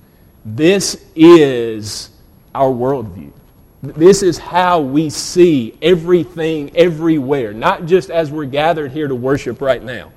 This 0.44 1.04
is 1.14 2.10
our 2.56 2.70
worldview. 2.70 3.30
This 3.84 4.24
is 4.24 4.36
how 4.36 4.80
we 4.80 5.10
see 5.10 5.78
everything 5.80 6.76
everywhere, 6.76 7.52
not 7.52 7.86
just 7.86 8.10
as 8.10 8.32
we're 8.32 8.46
gathered 8.46 8.90
here 8.90 9.06
to 9.06 9.14
worship 9.14 9.60
right 9.60 9.84
now. 9.84 10.10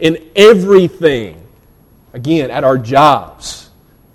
In 0.00 0.28
everything, 0.36 1.42
again, 2.12 2.50
at 2.50 2.62
our 2.62 2.76
jobs, 2.76 3.70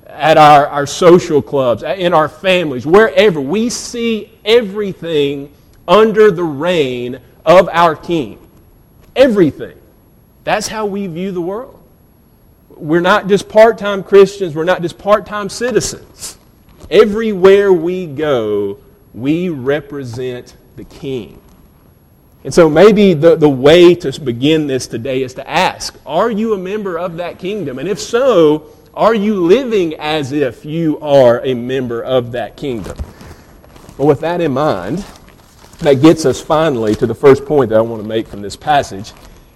at 0.05 0.37
our, 0.37 0.67
our 0.67 0.85
social 0.85 1.41
clubs, 1.41 1.81
in 1.81 2.13
our 2.13 2.29
families, 2.29 2.85
wherever, 2.85 3.41
we 3.41 3.71
see 3.71 4.31
everything 4.45 5.51
under 5.87 6.31
the 6.31 6.43
reign 6.43 7.19
of 7.45 7.69
our 7.71 7.95
King. 7.95 8.39
Everything. 9.15 9.77
That's 10.43 10.67
how 10.67 10.85
we 10.85 11.07
view 11.07 11.31
the 11.31 11.41
world. 11.41 11.81
We're 12.69 13.01
not 13.01 13.27
just 13.27 13.47
part 13.47 13.77
time 13.77 14.03
Christians, 14.03 14.55
we're 14.55 14.63
not 14.63 14.81
just 14.81 14.97
part 14.97 15.25
time 15.25 15.49
citizens. 15.49 16.37
Everywhere 16.89 17.73
we 17.73 18.05
go, 18.05 18.79
we 19.13 19.49
represent 19.49 20.55
the 20.75 20.83
King. 20.83 21.41
And 22.43 22.53
so 22.53 22.69
maybe 22.69 23.15
the, 23.15 23.35
the 23.35 23.49
way 23.49 23.95
to 23.95 24.21
begin 24.21 24.67
this 24.67 24.85
today 24.85 25.23
is 25.23 25.33
to 25.33 25.49
ask 25.49 25.97
Are 26.05 26.29
you 26.29 26.53
a 26.53 26.57
member 26.57 26.99
of 26.99 27.17
that 27.17 27.39
kingdom? 27.39 27.79
And 27.79 27.89
if 27.89 27.99
so, 27.99 28.69
are 28.93 29.15
you 29.15 29.43
living 29.43 29.95
as 29.95 30.31
if 30.31 30.63
you 30.63 30.99
are 30.99 31.43
a 31.43 31.53
member 31.53 32.03
of 32.03 32.31
that 32.33 32.55
kingdom? 32.55 32.97
Well, 33.97 34.07
with 34.07 34.19
that 34.19 34.41
in 34.41 34.53
mind, 34.53 35.03
that 35.79 36.01
gets 36.01 36.25
us 36.25 36.41
finally 36.41 36.95
to 36.95 37.05
the 37.05 37.15
first 37.15 37.45
point 37.45 37.69
that 37.69 37.77
I 37.77 37.81
want 37.81 38.01
to 38.01 38.07
make 38.07 38.27
from 38.27 38.41
this 38.41 38.55
passage, 38.55 39.13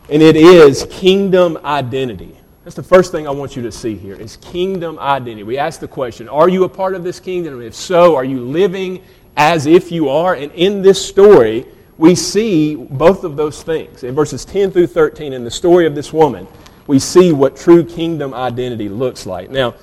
and 0.10 0.22
it 0.22 0.36
is 0.36 0.86
kingdom 0.90 1.58
identity. 1.64 2.36
That's 2.64 2.76
the 2.76 2.84
first 2.84 3.12
thing 3.12 3.28
I 3.28 3.32
want 3.32 3.56
you 3.56 3.62
to 3.64 3.72
see 3.72 3.96
here 3.96 4.16
is 4.16 4.38
kingdom 4.38 5.00
identity. 5.00 5.44
We 5.44 5.58
ask 5.58 5.80
the 5.80 5.88
question, 5.88 6.28
are 6.30 6.50
you 6.50 6.66
a 6.66 6.70
part 6.70 6.94
of 6.94 7.04
this 7.04 7.20
kingdom? 7.20 7.62
If 7.62 7.74
so, 7.74 8.16
are 8.16 8.26
you 8.26 8.42
living 8.42 9.02
as 9.38 9.66
if 9.66 9.92
you 9.92 10.10
are? 10.10 10.36
And 10.36 10.52
in 10.52 10.82
this 10.82 11.04
story, 11.04 11.66
we 11.98 12.16
see 12.16 12.76
both 12.76 13.24
of 13.24 13.36
those 13.36 13.64
things. 13.64 14.04
In 14.04 14.14
verses 14.14 14.46
10 14.46 14.72
through 14.72 14.88
13, 14.88 15.34
in 15.34 15.44
the 15.44 15.52
story 15.52 15.86
of 15.86 15.96
this 15.96 16.14
woman, 16.14 16.48
we 16.86 17.00
see 17.00 17.32
what 17.32 17.56
true 17.56 17.84
kingdom 17.84 18.34
identity 18.34 18.90
looks 18.90 19.26
like. 19.26 19.50
Now, 19.50 19.76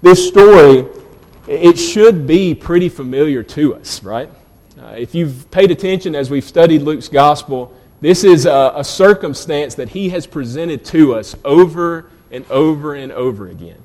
this 0.00 0.26
story, 0.26 0.86
it 1.46 1.76
should 1.76 2.26
be 2.26 2.54
pretty 2.54 2.88
familiar 2.88 3.42
to 3.42 3.74
us, 3.74 4.02
right? 4.02 4.30
Uh, 4.92 4.96
if 4.96 5.14
you've 5.14 5.50
paid 5.50 5.70
attention 5.70 6.14
as 6.14 6.28
we've 6.28 6.44
studied 6.44 6.82
Luke's 6.82 7.08
gospel, 7.08 7.74
this 8.02 8.24
is 8.24 8.44
a, 8.44 8.72
a 8.76 8.84
circumstance 8.84 9.74
that 9.76 9.88
he 9.88 10.10
has 10.10 10.26
presented 10.26 10.84
to 10.86 11.14
us 11.14 11.34
over 11.46 12.10
and 12.30 12.44
over 12.50 12.94
and 12.94 13.10
over 13.12 13.48
again. 13.48 13.80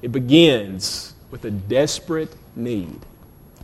It 0.00 0.12
begins 0.12 1.14
with 1.32 1.44
a 1.44 1.50
desperate 1.50 2.32
need. 2.54 3.00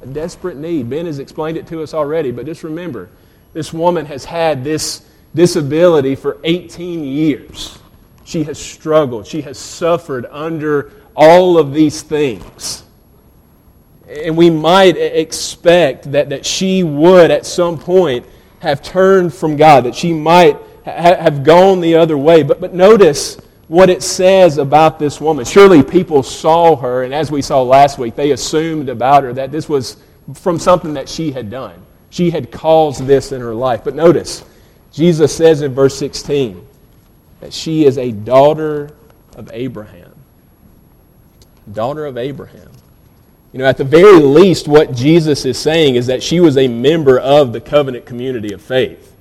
A 0.03 0.07
desperate 0.07 0.57
need. 0.57 0.91
Ben 0.91 1.07
has 1.07 1.21
explained 1.21 1.59
it 1.59 1.69
to 1.69 1.81
us 1.81 1.95
already, 1.95 2.33
but 2.33 2.45
just 2.45 2.65
remember 2.65 3.09
this 3.53 3.73
woman 3.73 4.07
has 4.07 4.25
had 4.25 4.65
this 4.65 5.09
disability 5.33 6.17
for 6.17 6.39
18 6.43 7.05
years. 7.05 7.79
She 8.25 8.43
has 8.45 8.59
struggled, 8.59 9.29
she 9.29 9.43
has 9.43 9.59
suffered 9.59 10.27
under 10.29 10.91
all 11.15 11.57
of 11.57 11.73
these 11.73 12.03
things. 12.03 12.84
And 14.09 14.37
we 14.37 14.51
might 14.51 14.97
expect 14.97 16.13
that, 16.13 16.29
that 16.29 16.45
she 16.45 16.83
would 16.83 17.31
at 17.31 17.47
some 17.47 17.79
point 17.79 18.27
have 18.61 18.83
turned 18.83 19.33
from 19.33 19.57
God, 19.57 19.85
that 19.85 19.95
she 19.95 20.13
might 20.13 20.57
ha- 20.85 21.17
have 21.17 21.43
gone 21.43 21.81
the 21.81 21.95
other 21.95 22.17
way. 22.19 22.43
But, 22.43 22.61
but 22.61 22.75
notice 22.75 23.37
what 23.69 23.89
it 23.89 24.03
says 24.03 24.59
about 24.59 24.99
this 24.99 25.21
woman. 25.21 25.45
Surely 25.45 25.83
people 25.83 26.23
saw 26.23 26.77
her, 26.77 27.05
and 27.05 27.15
as 27.15 27.31
we 27.31 27.41
saw 27.43 27.63
last 27.63 27.99
week, 27.99 28.15
they 28.15 28.33
assumed 28.33 28.89
about 28.89 29.23
her 29.23 29.33
that 29.33 29.51
this 29.51 29.69
was 29.69 29.97
from 30.35 30.59
something 30.59 30.95
that 30.95 31.09
she 31.09 31.33
had 31.33 31.51
done. 31.51 31.81
She 32.11 32.31
had 32.31 32.53
caused 32.53 33.07
this 33.07 33.33
in 33.33 33.41
her 33.41 33.55
life. 33.55 33.83
But 33.85 33.95
notice, 33.95 34.45
Jesus 34.93 35.35
says 35.35 35.63
in 35.63 35.75
verse 35.75 35.97
16 35.99 36.67
that 37.41 37.53
she 37.53 37.85
is 37.85 37.99
a 37.99 38.13
daughter 38.13 38.91
of 39.37 39.51
Abraham. 39.53 40.13
Daughter 41.73 42.07
of 42.07 42.17
Abraham. 42.17 42.71
You 43.55 43.59
know, 43.59 43.67
at 43.67 43.77
the 43.77 43.85
very 43.85 44.19
least, 44.19 44.67
what 44.67 44.93
Jesus 44.97 45.45
is 45.45 45.57
saying 45.57 45.95
is 45.95 46.09
that 46.09 46.25
she 46.25 46.41
was 46.41 46.57
a 46.57 46.67
member 46.67 47.21
of 47.21 47.53
the 47.53 47.61
covenant 47.61 48.05
community 48.05 48.53
of 48.53 48.61
faith. 48.61 49.15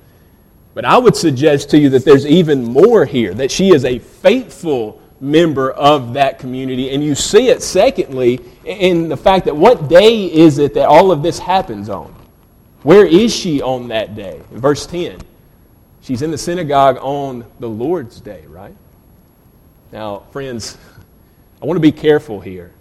But 0.74 0.84
I 0.84 0.98
would 0.98 1.14
suggest 1.14 1.70
to 1.70 1.78
you 1.78 1.88
that 1.90 2.04
there's 2.04 2.26
even 2.26 2.64
more 2.64 3.04
here, 3.04 3.32
that 3.34 3.52
she 3.52 3.72
is 3.72 3.84
a 3.84 4.00
faithful 4.00 5.00
member 5.20 5.70
of 5.70 6.14
that 6.14 6.40
community. 6.40 6.90
And 6.90 7.00
you 7.00 7.14
see 7.14 7.46
it, 7.48 7.62
secondly, 7.62 8.40
in 8.64 9.08
the 9.08 9.16
fact 9.16 9.44
that 9.44 9.54
what 9.54 9.88
day 9.88 10.24
is 10.24 10.58
it 10.58 10.74
that 10.74 10.88
all 10.88 11.12
of 11.12 11.22
this 11.22 11.38
happens 11.38 11.88
on? 11.88 12.12
Where 12.82 13.06
is 13.06 13.32
she 13.32 13.62
on 13.62 13.86
that 13.88 14.16
day? 14.16 14.42
Verse 14.50 14.84
10, 14.84 15.20
she's 16.00 16.22
in 16.22 16.32
the 16.32 16.38
synagogue 16.38 16.98
on 17.00 17.44
the 17.60 17.68
Lord's 17.68 18.20
day, 18.20 18.44
right? 18.48 18.74
Now, 19.92 20.24
friends, 20.32 20.76
I 21.62 21.66
want 21.66 21.76
to 21.76 21.80
be 21.80 21.92
careful 21.92 22.40
here 22.40 22.73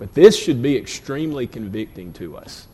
but 0.00 0.14
this 0.14 0.34
should 0.34 0.62
be 0.62 0.78
extremely 0.78 1.46
convicting 1.46 2.10
to 2.14 2.34
us. 2.38 2.66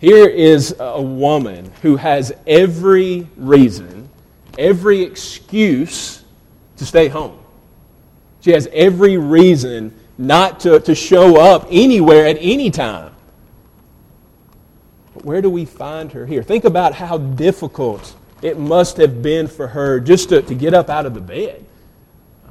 Here 0.00 0.26
is 0.26 0.74
a 0.80 1.00
woman 1.00 1.70
who 1.82 1.96
has 1.96 2.32
every 2.46 3.28
reason, 3.36 4.08
every 4.56 5.02
excuse 5.02 6.24
to 6.78 6.86
stay 6.86 7.08
home. 7.08 7.38
She 8.40 8.52
has 8.52 8.68
every 8.72 9.18
reason 9.18 9.94
not 10.16 10.60
to, 10.60 10.80
to 10.80 10.94
show 10.94 11.38
up 11.38 11.68
anywhere 11.70 12.26
at 12.26 12.38
any 12.40 12.70
time. 12.70 13.14
But 15.12 15.26
where 15.26 15.42
do 15.42 15.50
we 15.50 15.66
find 15.66 16.10
her 16.12 16.24
here? 16.24 16.42
Think 16.42 16.64
about 16.64 16.94
how 16.94 17.18
difficult 17.18 18.16
it 18.40 18.58
must 18.58 18.96
have 18.96 19.22
been 19.22 19.46
for 19.46 19.68
her 19.68 20.00
just 20.00 20.30
to, 20.30 20.40
to 20.40 20.54
get 20.54 20.72
up 20.72 20.88
out 20.88 21.04
of 21.04 21.12
the 21.12 21.20
bed. 21.20 21.66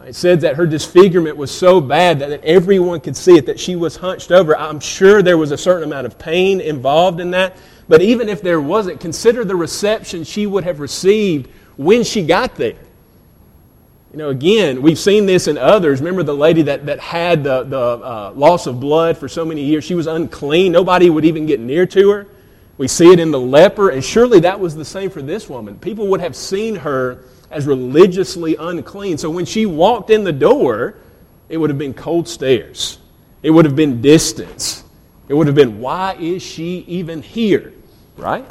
It 0.06 0.16
said 0.16 0.42
that 0.42 0.56
her 0.56 0.66
disfigurement 0.66 1.38
was 1.38 1.52
so 1.52 1.80
bad 1.80 2.20
that 2.20 2.44
everyone 2.44 3.02
could 3.02 3.16
see 3.16 3.38
it, 3.38 3.46
that 3.46 3.60
she 3.60 3.76
was 3.76 3.96
hunched 3.96 4.32
over. 4.32 4.58
I'm 4.58 4.80
sure 4.80 5.22
there 5.22 5.38
was 5.38 5.52
a 5.52 5.58
certain 5.58 5.84
amount 5.84 6.08
of 6.08 6.18
pain 6.18 6.60
involved 6.60 7.20
in 7.20 7.32
that. 7.32 7.58
But 7.88 8.02
even 8.02 8.30
if 8.30 8.42
there 8.42 8.62
wasn't, 8.62 9.00
consider 9.00 9.44
the 9.44 9.56
reception 9.56 10.24
she 10.24 10.48
would 10.48 10.64
have 10.64 10.80
received 10.80 11.50
when 11.78 12.04
she 12.04 12.26
got 12.26 12.56
there. 12.56 12.78
You 14.12 14.18
know, 14.18 14.30
again, 14.30 14.82
we've 14.82 15.00
seen 15.00 15.26
this 15.26 15.48
in 15.48 15.58
others. 15.58 16.00
Remember 16.00 16.24
the 16.24 16.36
lady 16.36 16.64
that, 16.64 16.86
that 16.86 17.00
had 17.00 17.44
the, 17.44 17.64
the 17.64 17.80
uh, 17.80 18.34
loss 18.36 18.68
of 18.68 18.80
blood 18.80 19.18
for 19.18 19.30
so 19.30 19.46
many 19.46 19.64
years? 19.64 19.86
She 19.86 19.96
was 19.96 20.08
unclean. 20.08 20.72
Nobody 20.72 21.10
would 21.10 21.24
even 21.26 21.46
get 21.46 21.60
near 21.60 21.86
to 21.88 22.10
her. 22.10 22.28
We 22.78 22.88
see 22.88 23.12
it 23.12 23.20
in 23.20 23.32
the 23.32 23.40
leper, 23.40 23.90
and 23.90 24.04
surely 24.04 24.40
that 24.42 24.60
was 24.60 24.76
the 24.76 24.84
same 24.84 25.10
for 25.10 25.22
this 25.22 25.48
woman. 25.48 25.78
People 25.78 26.08
would 26.08 26.20
have 26.20 26.36
seen 26.36 26.76
her 26.76 27.24
as 27.52 27.68
religiously 27.68 28.56
unclean. 28.56 29.18
So 29.18 29.30
when 29.30 29.46
she 29.46 29.66
walked 29.66 30.10
in 30.10 30.24
the 30.24 30.32
door, 30.32 30.96
it 31.50 31.58
would 31.58 31.70
have 31.70 31.78
been 31.78 31.94
cold 31.94 32.28
stares, 32.28 32.98
it 33.44 33.52
would 33.52 33.66
have 33.66 33.76
been 33.76 34.02
distance. 34.02 34.84
It 35.28 35.36
would 35.36 35.48
have 35.48 35.56
been, 35.56 35.80
why 35.80 36.16
is 36.20 36.44
she 36.44 36.80
even 36.90 37.22
here? 37.22 37.72
Right? 38.18 38.46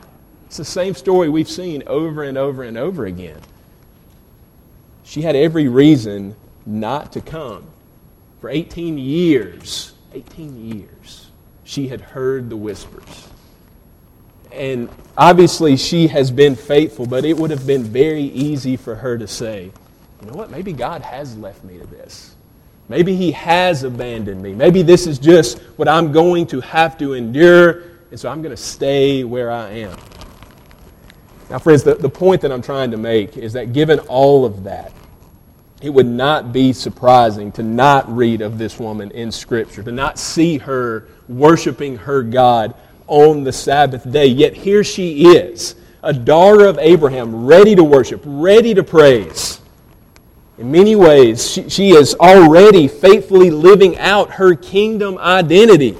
It's 0.46 0.56
the 0.56 0.64
same 0.64 0.94
story 0.94 1.28
we've 1.28 1.48
seen 1.48 1.82
over 1.86 2.22
and 2.22 2.38
over 2.38 2.62
and 2.62 2.78
over 2.78 3.04
again. 3.04 3.38
She 5.04 5.20
had 5.20 5.36
every 5.36 5.68
reason 5.68 6.34
not 6.64 7.12
to 7.12 7.20
come. 7.20 7.66
For 8.40 8.48
18 8.48 8.96
years, 8.96 9.92
18 10.14 10.74
years, 10.74 11.30
she 11.64 11.88
had 11.88 12.00
heard 12.00 12.48
the 12.48 12.56
whispers. 12.56 13.28
And 14.52 14.88
obviously, 15.16 15.76
she 15.76 16.08
has 16.08 16.30
been 16.30 16.56
faithful, 16.56 17.06
but 17.06 17.24
it 17.24 17.36
would 17.36 17.50
have 17.50 17.66
been 17.66 17.84
very 17.84 18.22
easy 18.22 18.76
for 18.76 18.94
her 18.94 19.16
to 19.16 19.26
say, 19.26 19.70
you 20.20 20.26
know 20.26 20.34
what, 20.34 20.50
maybe 20.50 20.72
God 20.72 21.02
has 21.02 21.36
left 21.36 21.64
me 21.64 21.78
to 21.78 21.86
this. 21.86 22.34
Maybe 22.88 23.14
He 23.14 23.30
has 23.32 23.84
abandoned 23.84 24.42
me. 24.42 24.54
Maybe 24.54 24.82
this 24.82 25.06
is 25.06 25.18
just 25.18 25.58
what 25.76 25.88
I'm 25.88 26.12
going 26.12 26.46
to 26.48 26.60
have 26.60 26.98
to 26.98 27.14
endure, 27.14 27.82
and 28.10 28.18
so 28.18 28.28
I'm 28.28 28.42
going 28.42 28.54
to 28.54 28.62
stay 28.62 29.24
where 29.24 29.50
I 29.50 29.70
am. 29.70 29.96
Now, 31.48 31.58
friends, 31.58 31.82
the, 31.82 31.94
the 31.94 32.08
point 32.08 32.40
that 32.42 32.52
I'm 32.52 32.62
trying 32.62 32.90
to 32.90 32.96
make 32.96 33.36
is 33.36 33.52
that 33.54 33.72
given 33.72 33.98
all 34.00 34.44
of 34.44 34.64
that, 34.64 34.92
it 35.82 35.90
would 35.90 36.06
not 36.06 36.52
be 36.52 36.72
surprising 36.72 37.50
to 37.52 37.62
not 37.62 38.08
read 38.14 38.42
of 38.42 38.58
this 38.58 38.78
woman 38.78 39.10
in 39.12 39.32
Scripture, 39.32 39.82
to 39.82 39.92
not 39.92 40.18
see 40.18 40.58
her 40.58 41.08
worshiping 41.28 41.96
her 41.96 42.22
God 42.22 42.74
on 43.10 43.44
the 43.44 43.52
Sabbath 43.52 44.10
day. 44.10 44.26
Yet 44.26 44.54
here 44.54 44.82
she 44.82 45.36
is, 45.36 45.74
a 46.02 46.12
daughter 46.12 46.64
of 46.64 46.78
Abraham, 46.78 47.44
ready 47.44 47.74
to 47.74 47.84
worship, 47.84 48.22
ready 48.24 48.72
to 48.72 48.82
praise. 48.82 49.60
In 50.56 50.70
many 50.70 50.94
ways, 50.94 51.50
she, 51.50 51.68
she 51.68 51.90
is 51.90 52.14
already 52.14 52.86
faithfully 52.86 53.50
living 53.50 53.98
out 53.98 54.30
her 54.32 54.54
kingdom 54.54 55.18
identity. 55.18 55.96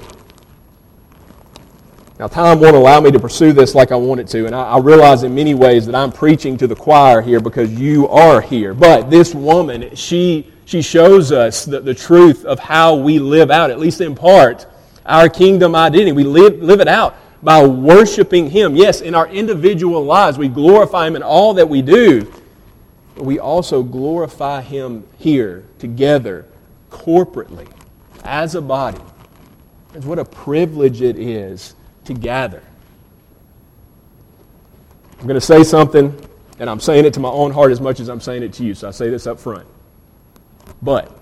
Now, 2.19 2.27
time 2.27 2.59
won't 2.59 2.75
allow 2.75 3.01
me 3.01 3.09
to 3.09 3.19
pursue 3.19 3.51
this 3.51 3.73
like 3.73 3.91
I 3.91 3.95
want 3.95 4.21
it 4.21 4.27
to, 4.27 4.45
and 4.45 4.53
I, 4.53 4.73
I, 4.73 4.77
realize 4.77 5.23
in 5.23 5.33
many 5.33 5.55
ways 5.55 5.87
that 5.87 5.95
I'm 5.95 6.11
preaching 6.11 6.55
to 6.57 6.67
the 6.67 6.75
choir 6.75 7.19
here 7.19 7.39
because 7.39 7.73
you 7.73 8.07
are 8.09 8.39
here. 8.39 8.75
But 8.75 9.09
this 9.09 9.33
woman, 9.33 9.95
she, 9.95 10.51
she 10.65 10.83
shows 10.83 11.31
us 11.31 11.65
the, 11.65 11.79
the 11.79 11.95
truth 11.95 12.45
of 12.45 12.59
how 12.59 12.95
we 12.95 13.17
live 13.17 13.49
out, 13.49 13.71
at 13.71 13.79
least 13.79 14.01
in 14.01 14.13
part, 14.13 14.67
our 15.05 15.29
kingdom 15.29 15.75
identity. 15.75 16.11
We 16.11 16.23
live, 16.23 16.61
live 16.61 16.79
it 16.79 16.87
out 16.87 17.15
by 17.43 17.65
worshiping 17.65 18.49
Him. 18.49 18.75
Yes, 18.75 19.01
in 19.01 19.15
our 19.15 19.27
individual 19.27 20.03
lives, 20.03 20.37
we 20.37 20.47
glorify 20.47 21.07
Him 21.07 21.15
in 21.15 21.23
all 21.23 21.53
that 21.55 21.67
we 21.67 21.81
do, 21.81 22.31
but 23.15 23.25
we 23.25 23.39
also 23.39 23.83
glorify 23.83 24.61
Him 24.61 25.05
here, 25.17 25.65
together, 25.79 26.45
corporately, 26.89 27.67
as 28.23 28.55
a 28.55 28.61
body. 28.61 29.01
And 29.93 30.05
what 30.05 30.19
a 30.19 30.25
privilege 30.25 31.01
it 31.01 31.17
is 31.17 31.75
to 32.05 32.13
gather. 32.13 32.63
I'm 35.19 35.27
going 35.27 35.35
to 35.35 35.41
say 35.41 35.63
something, 35.63 36.19
and 36.59 36.69
I'm 36.69 36.79
saying 36.79 37.05
it 37.05 37.13
to 37.15 37.19
my 37.19 37.29
own 37.29 37.51
heart 37.51 37.71
as 37.71 37.81
much 37.81 37.99
as 37.99 38.09
I'm 38.09 38.21
saying 38.21 38.43
it 38.43 38.53
to 38.53 38.63
you, 38.63 38.73
so 38.73 38.87
I 38.87 38.91
say 38.91 39.09
this 39.09 39.27
up 39.27 39.39
front. 39.39 39.67
But 40.81 41.15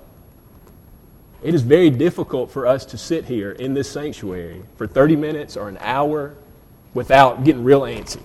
it 1.42 1.56
is 1.56 1.62
very 1.62 1.90
difficult 1.90 2.52
for 2.52 2.68
us 2.68 2.86
to 2.86 2.98
sit 2.98 3.26
here 3.26 3.52
in 3.52 3.74
this 3.74 3.90
sanctuary 3.90 4.62
for 4.76 4.88
30 4.88 5.16
minutes 5.16 5.56
or 5.56 5.70
an 5.70 5.78
hour 5.80 6.36
without 6.94 7.44
getting 7.44 7.64
real 7.64 7.82
antsy. 7.82 8.22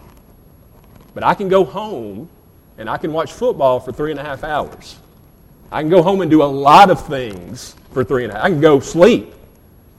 But 1.15 1.23
I 1.23 1.35
can 1.35 1.49
go 1.49 1.65
home 1.65 2.29
and 2.77 2.91
I 2.91 2.97
can 2.97 3.13
watch 3.13 3.33
football 3.33 3.79
for 3.79 3.93
three 3.93 4.11
and 4.11 4.19
a 4.19 4.25
half 4.25 4.43
hours. 4.43 4.99
I 5.71 5.81
can 5.81 5.91
go 5.91 6.03
home 6.03 6.21
and 6.21 6.31
do 6.31 6.43
a 6.43 6.45
lot 6.45 6.91
of 6.91 7.07
things 7.07 7.77
for 7.93 8.03
three 8.03 8.25
and 8.25 8.33
a 8.33 8.37
half. 8.37 8.45
I 8.45 8.51
can 8.51 8.61
go 8.61 8.81
sleep 8.81 9.33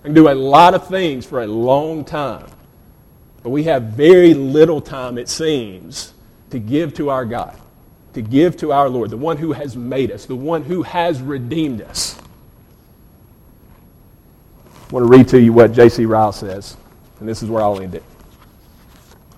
and 0.03 0.13
do 0.13 0.29
a 0.29 0.35
lot 0.35 0.73
of 0.73 0.87
things 0.87 1.25
for 1.25 1.41
a 1.41 1.47
long 1.47 2.03
time. 2.03 2.47
But 3.43 3.49
we 3.51 3.63
have 3.63 3.83
very 3.83 4.33
little 4.33 4.81
time, 4.81 5.17
it 5.17 5.29
seems, 5.29 6.13
to 6.49 6.59
give 6.59 6.93
to 6.95 7.09
our 7.09 7.25
God, 7.25 7.59
to 8.13 8.21
give 8.21 8.57
to 8.57 8.71
our 8.71 8.89
Lord, 8.89 9.09
the 9.09 9.17
one 9.17 9.37
who 9.37 9.53
has 9.53 9.75
made 9.75 10.11
us, 10.11 10.25
the 10.25 10.35
one 10.35 10.63
who 10.63 10.83
has 10.83 11.21
redeemed 11.21 11.81
us. 11.81 12.19
Want 14.95 15.07
to 15.07 15.11
read 15.11 15.27
to 15.27 15.41
you 15.41 15.51
what 15.51 15.73
J.C. 15.73 16.05
Ryle 16.05 16.31
says, 16.31 16.77
and 17.19 17.27
this 17.27 17.43
is 17.43 17.49
where 17.49 17.61
I'll 17.61 17.81
end 17.81 17.95
it. 17.95 18.03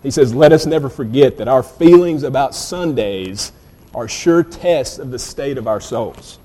He 0.03 0.11
says, 0.11 0.31
Let 0.31 0.53
us 0.53 0.67
never 0.67 0.87
forget 0.87 1.35
that 1.37 1.47
our 1.47 1.63
feelings 1.63 2.21
about 2.21 2.53
Sundays 2.53 3.53
are 3.95 4.07
sure 4.07 4.43
tests 4.43 4.99
of 4.99 5.09
the 5.09 5.17
state 5.17 5.57
of 5.57 5.67
our 5.67 5.81
souls. 5.81 6.37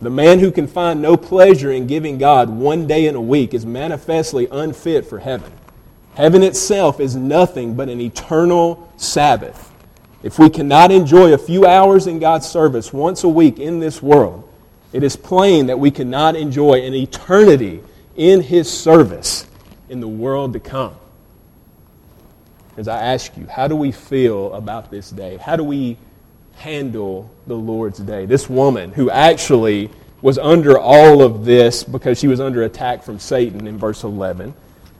The 0.00 0.10
man 0.10 0.38
who 0.38 0.52
can 0.52 0.68
find 0.68 1.02
no 1.02 1.16
pleasure 1.16 1.72
in 1.72 1.88
giving 1.88 2.16
God 2.16 2.48
one 2.48 2.86
day 2.86 3.06
in 3.06 3.16
a 3.16 3.20
week 3.20 3.54
is 3.54 3.66
manifestly 3.66 4.46
unfit 4.52 5.04
for 5.04 5.18
heaven. 5.18 5.50
Heaven 6.14 6.44
itself 6.44 7.00
is 7.00 7.16
nothing 7.16 7.74
but 7.74 7.88
an 7.88 8.00
eternal 8.00 8.88
Sabbath. 8.98 9.72
If 10.22 10.38
we 10.38 10.48
cannot 10.48 10.92
enjoy 10.92 11.34
a 11.34 11.38
few 11.38 11.66
hours 11.66 12.06
in 12.06 12.20
God's 12.20 12.46
service 12.46 12.92
once 12.92 13.24
a 13.24 13.28
week 13.28 13.58
in 13.58 13.80
this 13.80 14.00
world, 14.00 14.48
it 14.92 15.02
is 15.02 15.16
plain 15.16 15.66
that 15.66 15.80
we 15.80 15.90
cannot 15.90 16.36
enjoy 16.36 16.74
an 16.82 16.94
eternity 16.94 17.82
in 18.18 18.42
His 18.42 18.70
service 18.70 19.46
in 19.88 20.00
the 20.00 20.08
world 20.08 20.52
to 20.52 20.60
come. 20.60 20.94
As 22.76 22.86
I 22.86 23.00
ask 23.00 23.34
you, 23.38 23.46
how 23.46 23.66
do 23.66 23.74
we 23.74 23.90
feel 23.90 24.52
about 24.52 24.90
this 24.90 25.10
day? 25.10 25.38
How 25.38 25.56
do 25.56 25.64
we 25.64 25.96
handle 26.58 27.30
the 27.46 27.54
Lord's 27.54 27.98
day. 27.98 28.26
This 28.26 28.50
woman 28.50 28.92
who 28.92 29.10
actually 29.10 29.90
was 30.20 30.38
under 30.38 30.78
all 30.78 31.22
of 31.22 31.44
this 31.44 31.84
because 31.84 32.18
she 32.18 32.26
was 32.26 32.40
under 32.40 32.64
attack 32.64 33.04
from 33.04 33.18
Satan 33.18 33.66
in 33.66 33.78
verse 33.78 34.02
11, 34.02 34.52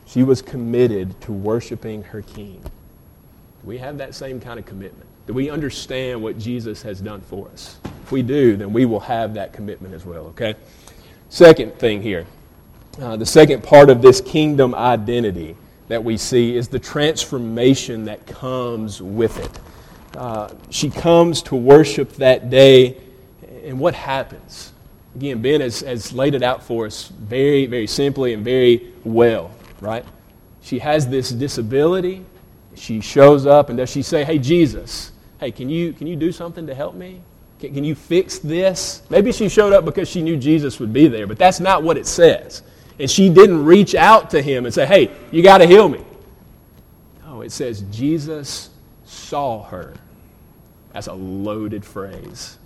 she 0.05 0.23
was 0.23 0.41
committed 0.41 1.19
to 1.21 1.31
worshiping 1.33 2.03
her 2.03 2.21
king. 2.21 2.61
Do 2.63 3.67
we 3.67 3.77
have 3.77 3.97
that 3.97 4.15
same 4.15 4.39
kind 4.39 4.57
of 4.57 4.65
commitment? 4.65 5.05
Do 5.27 5.33
we 5.33 5.49
understand 5.49 6.21
what 6.23 6.39
Jesus 6.39 6.81
has 6.81 7.01
done 7.01 7.21
for 7.21 7.49
us? 7.49 7.77
If 8.03 8.11
we 8.11 8.23
do, 8.23 8.55
then 8.55 8.71
we 8.71 8.85
will 8.85 9.01
have 9.01 9.33
that 9.33 9.53
commitment 9.53 9.93
as 9.93 10.05
well, 10.05 10.27
okay? 10.27 10.55
Second 11.27 11.77
thing 11.77 12.01
here. 12.01 12.25
Uh, 12.97 13.15
the 13.15 13.25
second 13.25 13.63
part 13.63 13.89
of 13.89 14.01
this 14.01 14.19
kingdom 14.19 14.73
identity 14.73 15.55
that 15.87 16.03
we 16.03 16.17
see 16.17 16.55
is 16.55 16.67
the 16.67 16.79
transformation 16.79 18.05
that 18.05 18.25
comes 18.25 19.01
with 19.01 19.37
it. 19.39 19.59
Uh, 20.17 20.49
she 20.69 20.89
comes 20.89 21.41
to 21.41 21.55
worship 21.55 22.13
that 22.13 22.49
day, 22.49 22.97
and 23.63 23.79
what 23.79 23.93
happens? 23.93 24.73
Again, 25.15 25.41
Ben 25.41 25.61
has, 25.61 25.81
has 25.81 26.13
laid 26.13 26.35
it 26.35 26.43
out 26.43 26.63
for 26.63 26.85
us 26.85 27.07
very, 27.07 27.65
very 27.65 27.87
simply 27.87 28.33
and 28.33 28.43
very 28.43 28.93
well, 29.03 29.51
right? 29.81 30.05
She 30.61 30.79
has 30.79 31.07
this 31.07 31.29
disability. 31.29 32.23
She 32.75 33.01
shows 33.01 33.45
up, 33.45 33.69
and 33.69 33.77
does 33.77 33.89
she 33.89 34.01
say, 34.01 34.23
Hey, 34.23 34.39
Jesus, 34.39 35.11
hey, 35.39 35.51
can 35.51 35.69
you, 35.69 35.93
can 35.93 36.07
you 36.07 36.15
do 36.15 36.31
something 36.31 36.67
to 36.67 36.75
help 36.75 36.95
me? 36.95 37.21
Can, 37.59 37.73
can 37.73 37.83
you 37.83 37.95
fix 37.95 38.39
this? 38.39 39.01
Maybe 39.09 39.31
she 39.31 39.49
showed 39.49 39.73
up 39.73 39.85
because 39.85 40.07
she 40.07 40.21
knew 40.21 40.37
Jesus 40.37 40.79
would 40.79 40.93
be 40.93 41.07
there, 41.07 41.27
but 41.27 41.37
that's 41.37 41.59
not 41.59 41.83
what 41.83 41.97
it 41.97 42.05
says. 42.05 42.61
And 42.99 43.09
she 43.09 43.29
didn't 43.29 43.63
reach 43.63 43.95
out 43.95 44.29
to 44.31 44.41
him 44.41 44.65
and 44.65 44.73
say, 44.73 44.85
Hey, 44.85 45.11
you 45.31 45.41
got 45.41 45.59
to 45.59 45.65
heal 45.65 45.87
me. 45.87 46.03
No, 47.25 47.41
it 47.41 47.51
says 47.51 47.81
Jesus 47.91 48.69
saw 49.05 49.63
her. 49.63 49.95
That's 50.93 51.07
a 51.07 51.13
loaded 51.13 51.85
phrase 51.85 52.57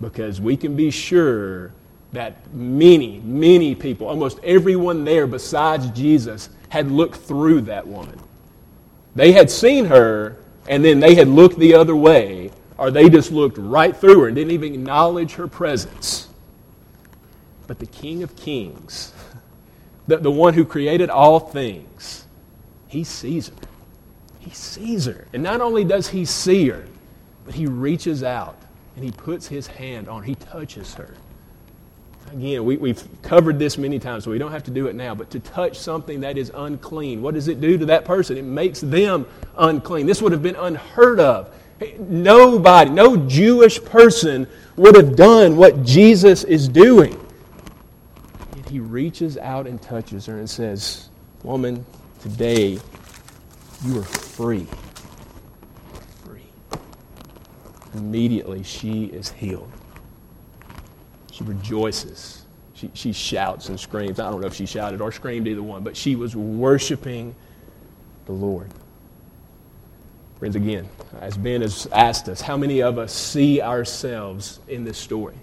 because 0.00 0.40
we 0.40 0.56
can 0.56 0.76
be 0.76 0.90
sure 0.90 1.72
that 2.12 2.52
many, 2.54 3.20
many 3.20 3.74
people, 3.74 4.06
almost 4.06 4.38
everyone 4.44 5.04
there 5.04 5.26
besides 5.26 5.90
Jesus, 5.90 6.50
had 6.68 6.90
looked 6.90 7.16
through 7.16 7.62
that 7.62 7.86
woman. 7.86 8.18
They 9.16 9.32
had 9.32 9.50
seen 9.50 9.86
her 9.86 10.36
and 10.68 10.84
then 10.84 11.00
they 11.00 11.14
had 11.14 11.28
looked 11.28 11.58
the 11.58 11.74
other 11.74 11.94
way, 11.94 12.50
or 12.78 12.90
they 12.90 13.08
just 13.08 13.30
looked 13.30 13.58
right 13.58 13.94
through 13.94 14.20
her 14.20 14.26
and 14.28 14.36
didn't 14.36 14.52
even 14.52 14.74
acknowledge 14.74 15.32
her 15.34 15.46
presence. 15.46 16.28
But 17.66 17.78
the 17.78 17.86
King 17.86 18.22
of 18.22 18.34
Kings, 18.36 19.12
the, 20.06 20.18
the 20.18 20.30
one 20.30 20.54
who 20.54 20.64
created 20.64 21.10
all 21.10 21.40
things, 21.40 22.26
he 22.88 23.04
sees 23.04 23.48
her. 23.48 23.54
He 24.38 24.50
sees 24.50 25.06
her. 25.06 25.26
And 25.32 25.42
not 25.42 25.60
only 25.60 25.84
does 25.84 26.08
he 26.08 26.24
see 26.24 26.68
her, 26.68 26.84
but 27.44 27.54
he 27.54 27.66
reaches 27.66 28.22
out 28.22 28.56
and 28.96 29.04
he 29.04 29.10
puts 29.10 29.48
his 29.48 29.66
hand 29.66 30.08
on 30.08 30.20
her. 30.20 30.26
He 30.26 30.34
touches 30.34 30.94
her. 30.94 31.14
Again, 32.32 32.64
we, 32.64 32.76
we've 32.76 33.02
covered 33.22 33.58
this 33.58 33.76
many 33.78 33.98
times, 33.98 34.24
so 34.24 34.30
we 34.30 34.38
don't 34.38 34.52
have 34.52 34.64
to 34.64 34.70
do 34.70 34.86
it 34.86 34.94
now. 34.94 35.14
But 35.14 35.30
to 35.30 35.40
touch 35.40 35.78
something 35.78 36.20
that 36.20 36.38
is 36.38 36.50
unclean, 36.54 37.22
what 37.22 37.34
does 37.34 37.48
it 37.48 37.60
do 37.60 37.78
to 37.78 37.86
that 37.86 38.04
person? 38.04 38.36
It 38.36 38.44
makes 38.44 38.80
them 38.80 39.26
unclean. 39.56 40.06
This 40.06 40.22
would 40.22 40.32
have 40.32 40.42
been 40.42 40.56
unheard 40.56 41.20
of. 41.20 41.54
Nobody, 41.98 42.90
no 42.90 43.16
Jewish 43.16 43.82
person 43.84 44.46
would 44.76 44.94
have 44.94 45.16
done 45.16 45.56
what 45.56 45.82
Jesus 45.84 46.44
is 46.44 46.68
doing. 46.68 47.23
He 48.74 48.80
reaches 48.80 49.38
out 49.38 49.68
and 49.68 49.80
touches 49.80 50.26
her 50.26 50.36
and 50.36 50.50
says, 50.50 51.08
Woman, 51.44 51.86
today 52.20 52.80
you 53.84 54.00
are 54.00 54.02
free. 54.02 54.66
Free. 56.24 56.48
Immediately 57.94 58.64
she 58.64 59.04
is 59.04 59.30
healed. 59.30 59.70
She 61.30 61.44
rejoices. 61.44 62.46
She, 62.74 62.90
she 62.94 63.12
shouts 63.12 63.68
and 63.68 63.78
screams. 63.78 64.18
I 64.18 64.28
don't 64.28 64.40
know 64.40 64.48
if 64.48 64.54
she 64.54 64.66
shouted 64.66 65.00
or 65.00 65.12
screamed, 65.12 65.46
either 65.46 65.62
one, 65.62 65.84
but 65.84 65.96
she 65.96 66.16
was 66.16 66.34
worshiping 66.34 67.32
the 68.26 68.32
Lord. 68.32 68.72
Friends, 70.40 70.56
again, 70.56 70.88
as 71.20 71.36
Ben 71.36 71.60
has 71.60 71.86
asked 71.92 72.28
us, 72.28 72.40
how 72.40 72.56
many 72.56 72.82
of 72.82 72.98
us 72.98 73.12
see 73.14 73.62
ourselves 73.62 74.58
in 74.66 74.82
this 74.82 74.98
story? 74.98 75.36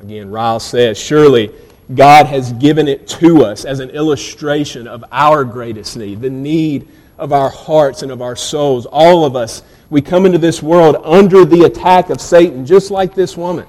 Again, 0.00 0.30
Ryle 0.30 0.60
says, 0.60 0.96
surely 0.96 1.52
God 1.94 2.26
has 2.26 2.52
given 2.54 2.86
it 2.86 3.08
to 3.08 3.44
us 3.44 3.64
as 3.64 3.80
an 3.80 3.90
illustration 3.90 4.86
of 4.86 5.04
our 5.10 5.44
greatest 5.44 5.96
need, 5.96 6.20
the 6.20 6.30
need 6.30 6.88
of 7.16 7.32
our 7.32 7.48
hearts 7.48 8.02
and 8.02 8.12
of 8.12 8.20
our 8.20 8.36
souls. 8.36 8.86
All 8.86 9.24
of 9.24 9.34
us, 9.34 9.62
we 9.90 10.02
come 10.02 10.26
into 10.26 10.38
this 10.38 10.62
world 10.62 10.96
under 11.02 11.44
the 11.44 11.64
attack 11.64 12.10
of 12.10 12.20
Satan, 12.20 12.66
just 12.66 12.90
like 12.90 13.14
this 13.14 13.36
woman. 13.36 13.66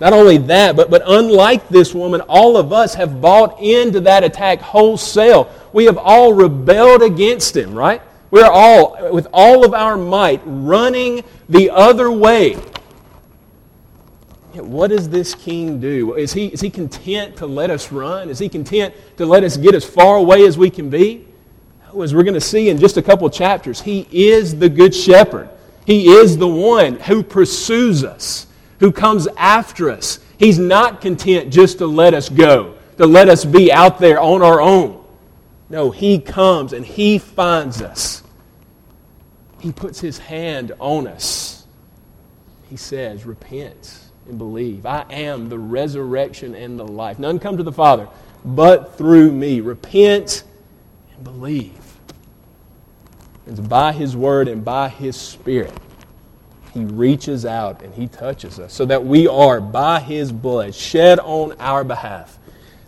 Not 0.00 0.12
only 0.12 0.38
that, 0.38 0.76
but, 0.76 0.90
but 0.90 1.02
unlike 1.06 1.68
this 1.68 1.94
woman, 1.94 2.22
all 2.22 2.56
of 2.56 2.72
us 2.72 2.94
have 2.94 3.20
bought 3.20 3.60
into 3.60 4.00
that 4.00 4.24
attack 4.24 4.60
wholesale. 4.60 5.50
We 5.72 5.84
have 5.84 5.98
all 5.98 6.32
rebelled 6.32 7.02
against 7.02 7.56
him, 7.56 7.74
right? 7.74 8.02
We're 8.30 8.50
all, 8.50 9.12
with 9.12 9.26
all 9.32 9.64
of 9.64 9.74
our 9.74 9.96
might, 9.96 10.40
running 10.44 11.22
the 11.48 11.70
other 11.70 12.10
way. 12.10 12.56
What 14.54 14.88
does 14.88 15.08
this 15.08 15.34
king 15.34 15.80
do? 15.80 16.14
Is 16.14 16.32
he, 16.32 16.46
is 16.46 16.60
he 16.60 16.70
content 16.70 17.36
to 17.36 17.46
let 17.46 17.70
us 17.70 17.92
run? 17.92 18.28
Is 18.28 18.38
he 18.38 18.48
content 18.48 18.94
to 19.16 19.26
let 19.26 19.44
us 19.44 19.56
get 19.56 19.74
as 19.74 19.84
far 19.84 20.16
away 20.16 20.44
as 20.44 20.58
we 20.58 20.70
can 20.70 20.90
be? 20.90 21.26
as 22.00 22.14
we're 22.14 22.22
going 22.22 22.34
to 22.34 22.40
see 22.40 22.68
in 22.68 22.78
just 22.78 22.96
a 22.96 23.02
couple 23.02 23.28
chapters, 23.30 23.80
He 23.80 24.06
is 24.10 24.58
the 24.58 24.68
Good 24.68 24.94
Shepherd. 24.94 25.50
He 25.86 26.08
is 26.08 26.36
the 26.36 26.48
one 26.48 27.00
who 27.00 27.22
pursues 27.22 28.04
us, 28.04 28.46
who 28.78 28.92
comes 28.92 29.26
after 29.36 29.90
us. 29.90 30.20
He's 30.38 30.58
not 30.58 31.00
content 31.00 31.52
just 31.52 31.78
to 31.78 31.86
let 31.86 32.14
us 32.14 32.28
go, 32.28 32.76
to 32.98 33.06
let 33.06 33.28
us 33.28 33.44
be 33.44 33.72
out 33.72 33.98
there 33.98 34.20
on 34.20 34.42
our 34.42 34.60
own. 34.60 35.04
No, 35.68 35.90
He 35.90 36.20
comes 36.20 36.72
and 36.72 36.84
He 36.84 37.18
finds 37.18 37.82
us. 37.82 38.22
He 39.58 39.72
puts 39.72 40.00
His 40.00 40.18
hand 40.18 40.72
on 40.78 41.06
us. 41.06 41.66
He 42.68 42.76
says, 42.76 43.26
Repent 43.26 44.09
and 44.30 44.38
believe. 44.38 44.86
I 44.86 45.04
am 45.10 45.50
the 45.50 45.58
resurrection 45.58 46.54
and 46.54 46.78
the 46.78 46.86
life. 46.86 47.18
None 47.18 47.38
come 47.38 47.58
to 47.58 47.62
the 47.62 47.72
Father 47.72 48.08
but 48.44 48.96
through 48.96 49.32
me. 49.32 49.60
Repent 49.60 50.44
and 51.14 51.24
believe. 51.24 51.76
It's 53.46 53.60
by 53.60 53.92
His 53.92 54.16
Word 54.16 54.48
and 54.48 54.64
by 54.64 54.88
His 54.88 55.16
Spirit, 55.16 55.72
He 56.72 56.84
reaches 56.84 57.44
out 57.44 57.82
and 57.82 57.92
He 57.92 58.06
touches 58.06 58.58
us 58.58 58.72
so 58.72 58.84
that 58.86 59.04
we 59.04 59.26
are, 59.26 59.60
by 59.60 60.00
His 60.00 60.32
blood, 60.32 60.74
shed 60.74 61.18
on 61.20 61.52
our 61.58 61.84
behalf, 61.84 62.38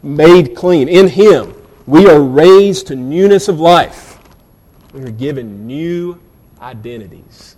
made 0.02 0.54
clean. 0.54 0.88
In 0.88 1.08
Him, 1.08 1.54
we 1.86 2.08
are 2.08 2.20
raised 2.20 2.86
to 2.88 2.96
newness 2.96 3.48
of 3.48 3.58
life. 3.58 4.18
We 4.94 5.02
are 5.02 5.10
given 5.10 5.66
new 5.66 6.20
identities, 6.60 7.56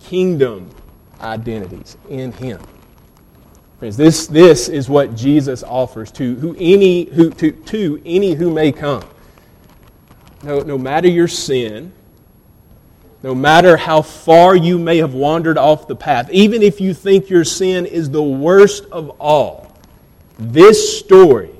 kingdom 0.00 0.70
identities 1.20 1.96
in 2.08 2.32
Him. 2.32 2.60
Friends, 3.78 3.96
this, 3.96 4.26
this 4.26 4.68
is 4.68 4.88
what 4.88 5.16
Jesus 5.16 5.62
offers 5.62 6.10
to, 6.12 6.36
who 6.36 6.54
any, 6.58 7.04
who, 7.04 7.30
to, 7.30 7.50
to 7.50 8.00
any 8.04 8.34
who 8.34 8.50
may 8.50 8.70
come. 8.72 9.04
No, 10.42 10.60
no 10.60 10.78
matter 10.78 11.08
your 11.08 11.28
sin, 11.28 11.92
no 13.22 13.34
matter 13.34 13.76
how 13.76 14.02
far 14.02 14.54
you 14.54 14.78
may 14.78 14.98
have 14.98 15.14
wandered 15.14 15.58
off 15.58 15.88
the 15.88 15.96
path, 15.96 16.30
even 16.30 16.62
if 16.62 16.80
you 16.80 16.92
think 16.92 17.30
your 17.30 17.44
sin 17.44 17.86
is 17.86 18.10
the 18.10 18.22
worst 18.22 18.84
of 18.92 19.10
all, 19.18 19.74
this 20.38 20.98
story 20.98 21.50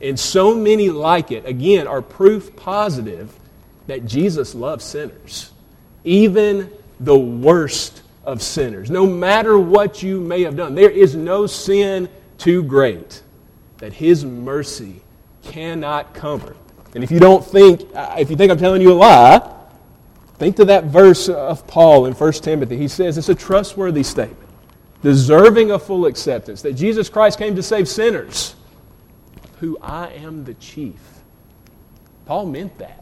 and 0.00 0.18
so 0.18 0.54
many 0.54 0.90
like 0.90 1.30
it, 1.30 1.46
again, 1.46 1.86
are 1.86 2.02
proof 2.02 2.54
positive 2.56 3.32
that 3.86 4.04
Jesus 4.04 4.54
loves 4.54 4.84
sinners, 4.84 5.52
even 6.04 6.70
the 6.98 7.16
worst 7.16 8.01
of 8.24 8.42
sinners. 8.42 8.90
No 8.90 9.06
matter 9.06 9.58
what 9.58 10.02
you 10.02 10.20
may 10.20 10.42
have 10.42 10.56
done, 10.56 10.74
there 10.74 10.90
is 10.90 11.14
no 11.14 11.46
sin 11.46 12.08
too 12.38 12.62
great 12.62 13.22
that 13.78 13.92
His 13.92 14.24
mercy 14.24 15.02
cannot 15.42 16.14
cover. 16.14 16.56
And 16.94 17.02
if 17.02 17.10
you 17.10 17.18
don't 17.18 17.44
think, 17.44 17.88
if 17.94 18.30
you 18.30 18.36
think 18.36 18.52
I'm 18.52 18.58
telling 18.58 18.82
you 18.82 18.92
a 18.92 18.94
lie, 18.94 19.52
think 20.38 20.56
to 20.56 20.64
that 20.64 20.84
verse 20.84 21.28
of 21.28 21.66
Paul 21.66 22.06
in 22.06 22.14
1 22.14 22.32
Timothy. 22.34 22.76
He 22.76 22.88
says 22.88 23.16
it's 23.16 23.28
a 23.28 23.34
trustworthy 23.34 24.02
statement, 24.02 24.50
deserving 25.02 25.70
of 25.70 25.84
full 25.84 26.06
acceptance, 26.06 26.62
that 26.62 26.72
Jesus 26.72 27.08
Christ 27.08 27.38
came 27.38 27.54
to 27.56 27.62
save 27.62 27.88
sinners 27.88 28.56
who 29.60 29.78
I 29.80 30.08
am 30.08 30.44
the 30.44 30.54
chief. 30.54 31.00
Paul 32.26 32.46
meant 32.46 32.76
that. 32.78 33.01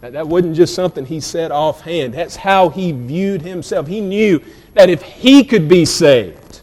That. 0.00 0.12
That 0.12 0.26
wasn't 0.26 0.56
just 0.56 0.74
something 0.74 1.04
he 1.04 1.20
said 1.20 1.50
offhand. 1.50 2.14
That's 2.14 2.36
how 2.36 2.68
he 2.68 2.92
viewed 2.92 3.42
himself. 3.42 3.86
He 3.86 4.00
knew 4.00 4.42
that 4.74 4.88
if 4.90 5.02
he 5.02 5.44
could 5.44 5.68
be 5.68 5.84
saved, 5.84 6.60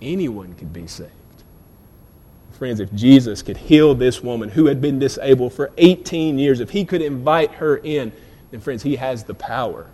anyone 0.00 0.54
could 0.54 0.72
be 0.72 0.86
saved. 0.86 1.10
Friends, 2.52 2.80
if 2.80 2.92
Jesus 2.92 3.42
could 3.42 3.56
heal 3.56 3.94
this 3.94 4.22
woman 4.22 4.50
who 4.50 4.66
had 4.66 4.82
been 4.82 4.98
disabled 4.98 5.54
for 5.54 5.70
18 5.78 6.38
years, 6.38 6.60
if 6.60 6.70
he 6.70 6.84
could 6.84 7.00
invite 7.00 7.52
her 7.52 7.78
in, 7.78 8.12
then, 8.50 8.60
friends, 8.60 8.82
he 8.82 8.96
has 8.96 9.24
the 9.24 9.34
power, 9.34 9.86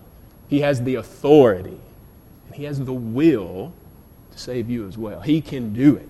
he 0.48 0.61
has 0.61 0.82
the 0.82 0.96
authority, 0.96 1.78
and 2.46 2.54
he 2.54 2.64
has 2.64 2.80
the 2.80 2.92
will 2.92 3.72
to 4.32 4.38
save 4.38 4.68
you 4.68 4.87
as 4.88 4.98
well. 4.98 5.20
He 5.20 5.40
can 5.40 5.72
do 5.72 5.96
it. 5.96 6.09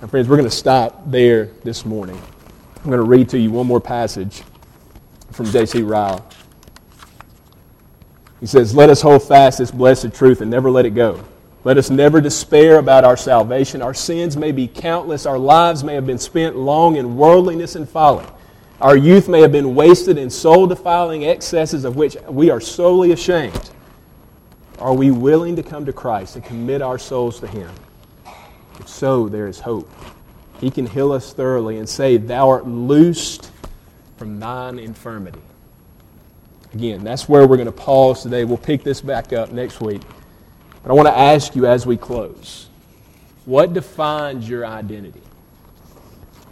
Now, 0.00 0.08
friends, 0.08 0.28
we're 0.28 0.36
going 0.36 0.48
to 0.48 0.56
stop 0.56 1.10
there 1.10 1.50
this 1.62 1.84
morning. 1.84 2.20
I'm 2.82 2.90
going 2.90 3.02
to 3.02 3.08
read 3.08 3.28
to 3.30 3.38
you 3.38 3.50
one 3.50 3.66
more 3.66 3.80
passage 3.80 4.42
from 5.32 5.46
J.C. 5.46 5.82
Ryle. 5.82 6.26
He 8.40 8.46
says, 8.46 8.74
Let 8.74 8.88
us 8.88 9.02
hold 9.02 9.22
fast 9.22 9.58
this 9.58 9.70
blessed 9.70 10.14
truth 10.14 10.40
and 10.40 10.50
never 10.50 10.70
let 10.70 10.86
it 10.86 10.94
go. 10.94 11.22
Let 11.62 11.76
us 11.76 11.90
never 11.90 12.22
despair 12.22 12.78
about 12.78 13.04
our 13.04 13.18
salvation. 13.18 13.82
Our 13.82 13.92
sins 13.92 14.34
may 14.34 14.50
be 14.50 14.66
countless. 14.66 15.26
Our 15.26 15.38
lives 15.38 15.84
may 15.84 15.94
have 15.94 16.06
been 16.06 16.18
spent 16.18 16.56
long 16.56 16.96
in 16.96 17.18
worldliness 17.18 17.76
and 17.76 17.86
folly. 17.86 18.24
Our 18.80 18.96
youth 18.96 19.28
may 19.28 19.42
have 19.42 19.52
been 19.52 19.74
wasted 19.74 20.16
in 20.16 20.30
soul 20.30 20.66
defiling 20.66 21.26
excesses 21.26 21.84
of 21.84 21.96
which 21.96 22.16
we 22.30 22.48
are 22.48 22.62
solely 22.62 23.12
ashamed. 23.12 23.70
Are 24.78 24.94
we 24.94 25.10
willing 25.10 25.54
to 25.56 25.62
come 25.62 25.84
to 25.84 25.92
Christ 25.92 26.36
and 26.36 26.44
commit 26.44 26.80
our 26.80 26.98
souls 26.98 27.40
to 27.40 27.46
Him? 27.46 27.70
If 28.78 28.88
so, 28.88 29.28
there 29.28 29.46
is 29.46 29.60
hope. 29.60 29.90
He 30.60 30.70
can 30.70 30.86
heal 30.86 31.12
us 31.12 31.32
thoroughly 31.32 31.78
and 31.78 31.88
say, 31.88 32.16
Thou 32.16 32.48
art 32.48 32.66
loosed 32.66 33.50
from 34.16 34.38
thine 34.38 34.78
infirmity. 34.78 35.40
Again, 36.74 37.02
that's 37.02 37.28
where 37.28 37.46
we're 37.46 37.56
going 37.56 37.66
to 37.66 37.72
pause 37.72 38.22
today. 38.22 38.44
We'll 38.44 38.58
pick 38.58 38.84
this 38.84 39.00
back 39.00 39.32
up 39.32 39.50
next 39.50 39.80
week. 39.80 40.02
But 40.82 40.90
I 40.90 40.94
want 40.94 41.08
to 41.08 41.16
ask 41.16 41.56
you 41.56 41.66
as 41.66 41.86
we 41.86 41.96
close 41.96 42.68
what 43.46 43.72
defines 43.72 44.48
your 44.48 44.66
identity? 44.66 45.22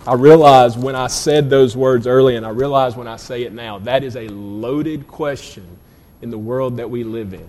I 0.06 0.14
realize 0.14 0.76
when 0.76 0.96
I 0.96 1.06
said 1.08 1.50
those 1.50 1.76
words 1.76 2.06
early, 2.06 2.36
and 2.36 2.46
I 2.46 2.48
realize 2.48 2.96
when 2.96 3.06
I 3.06 3.16
say 3.16 3.42
it 3.42 3.52
now, 3.52 3.78
that 3.80 4.02
is 4.02 4.16
a 4.16 4.26
loaded 4.28 5.06
question 5.06 5.66
in 6.22 6.30
the 6.30 6.38
world 6.38 6.78
that 6.78 6.88
we 6.88 7.04
live 7.04 7.34
in. 7.34 7.46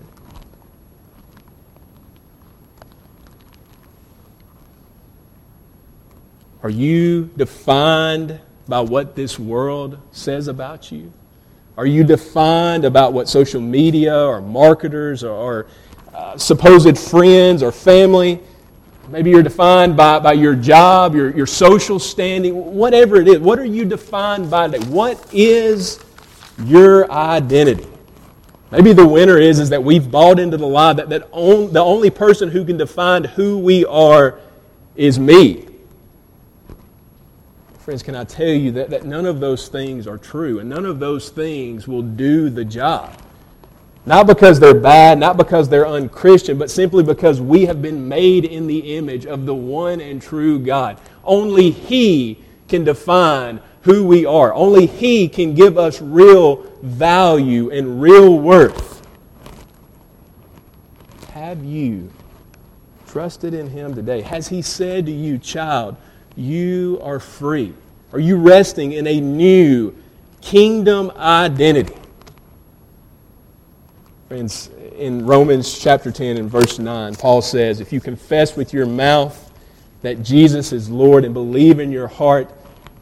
Are 6.62 6.70
you 6.70 7.30
defined 7.36 8.38
by 8.68 8.80
what 8.80 9.16
this 9.16 9.38
world 9.38 9.98
says 10.12 10.46
about 10.46 10.92
you? 10.92 11.12
Are 11.78 11.86
you 11.86 12.04
defined 12.04 12.84
about 12.84 13.14
what 13.14 13.28
social 13.28 13.60
media 13.60 14.14
or 14.14 14.42
marketers 14.42 15.24
or, 15.24 15.30
or 15.30 15.66
uh, 16.12 16.36
supposed 16.36 16.98
friends 16.98 17.62
or 17.62 17.72
family? 17.72 18.40
Maybe 19.08 19.30
you're 19.30 19.42
defined 19.42 19.96
by, 19.96 20.18
by 20.18 20.34
your 20.34 20.54
job, 20.54 21.14
your, 21.14 21.34
your 21.34 21.46
social 21.46 21.98
standing, 21.98 22.54
whatever 22.74 23.16
it 23.16 23.26
is. 23.26 23.38
What 23.38 23.58
are 23.58 23.64
you 23.64 23.86
defined 23.86 24.50
by 24.50 24.68
today? 24.68 24.86
What 24.90 25.32
is 25.32 25.98
your 26.64 27.10
identity? 27.10 27.88
Maybe 28.70 28.92
the 28.92 29.06
winner 29.06 29.38
is, 29.38 29.58
is 29.58 29.70
that 29.70 29.82
we've 29.82 30.10
bought 30.10 30.38
into 30.38 30.58
the 30.58 30.66
lie 30.66 30.92
that, 30.92 31.08
that 31.08 31.28
on, 31.32 31.72
the 31.72 31.80
only 31.80 32.10
person 32.10 32.50
who 32.50 32.64
can 32.66 32.76
define 32.76 33.24
who 33.24 33.58
we 33.58 33.86
are 33.86 34.38
is 34.94 35.18
me. 35.18 35.69
Friends, 37.90 38.04
can 38.04 38.14
I 38.14 38.22
tell 38.22 38.46
you 38.46 38.70
that, 38.70 38.90
that 38.90 39.04
none 39.04 39.26
of 39.26 39.40
those 39.40 39.66
things 39.66 40.06
are 40.06 40.16
true, 40.16 40.60
and 40.60 40.70
none 40.70 40.86
of 40.86 41.00
those 41.00 41.28
things 41.28 41.88
will 41.88 42.02
do 42.02 42.48
the 42.48 42.64
job. 42.64 43.12
Not 44.06 44.28
because 44.28 44.60
they're 44.60 44.74
bad, 44.74 45.18
not 45.18 45.36
because 45.36 45.68
they're 45.68 45.88
unchristian, 45.88 46.56
but 46.56 46.70
simply 46.70 47.02
because 47.02 47.40
we 47.40 47.66
have 47.66 47.82
been 47.82 48.06
made 48.06 48.44
in 48.44 48.68
the 48.68 48.96
image 48.96 49.26
of 49.26 49.44
the 49.44 49.56
one 49.56 50.00
and 50.00 50.22
true 50.22 50.60
God. 50.60 51.00
Only 51.24 51.72
He 51.72 52.38
can 52.68 52.84
define 52.84 53.58
who 53.82 54.06
we 54.06 54.24
are. 54.24 54.54
Only 54.54 54.86
He 54.86 55.28
can 55.28 55.56
give 55.56 55.76
us 55.76 56.00
real 56.00 56.62
value 56.82 57.70
and 57.70 58.00
real 58.00 58.38
worth. 58.38 59.04
Have 61.32 61.64
you 61.64 62.08
trusted 63.08 63.52
in 63.52 63.68
Him 63.68 63.96
today? 63.96 64.20
Has 64.20 64.46
He 64.46 64.62
said 64.62 65.06
to 65.06 65.12
you, 65.12 65.38
child, 65.38 65.96
you 66.36 67.00
are 67.02 67.20
free? 67.20 67.74
Are 68.12 68.18
you 68.18 68.36
resting 68.36 68.92
in 68.92 69.06
a 69.06 69.20
new 69.20 69.94
kingdom 70.40 71.10
identity? 71.16 71.96
Friends, 74.28 74.70
in 74.96 75.26
Romans 75.26 75.78
chapter 75.78 76.12
10 76.12 76.36
and 76.36 76.50
verse 76.50 76.78
9, 76.78 77.14
Paul 77.16 77.42
says, 77.42 77.80
If 77.80 77.92
you 77.92 78.00
confess 78.00 78.56
with 78.56 78.72
your 78.72 78.86
mouth 78.86 79.50
that 80.02 80.22
Jesus 80.22 80.72
is 80.72 80.88
Lord 80.88 81.24
and 81.24 81.34
believe 81.34 81.80
in 81.80 81.90
your 81.90 82.08
heart 82.08 82.50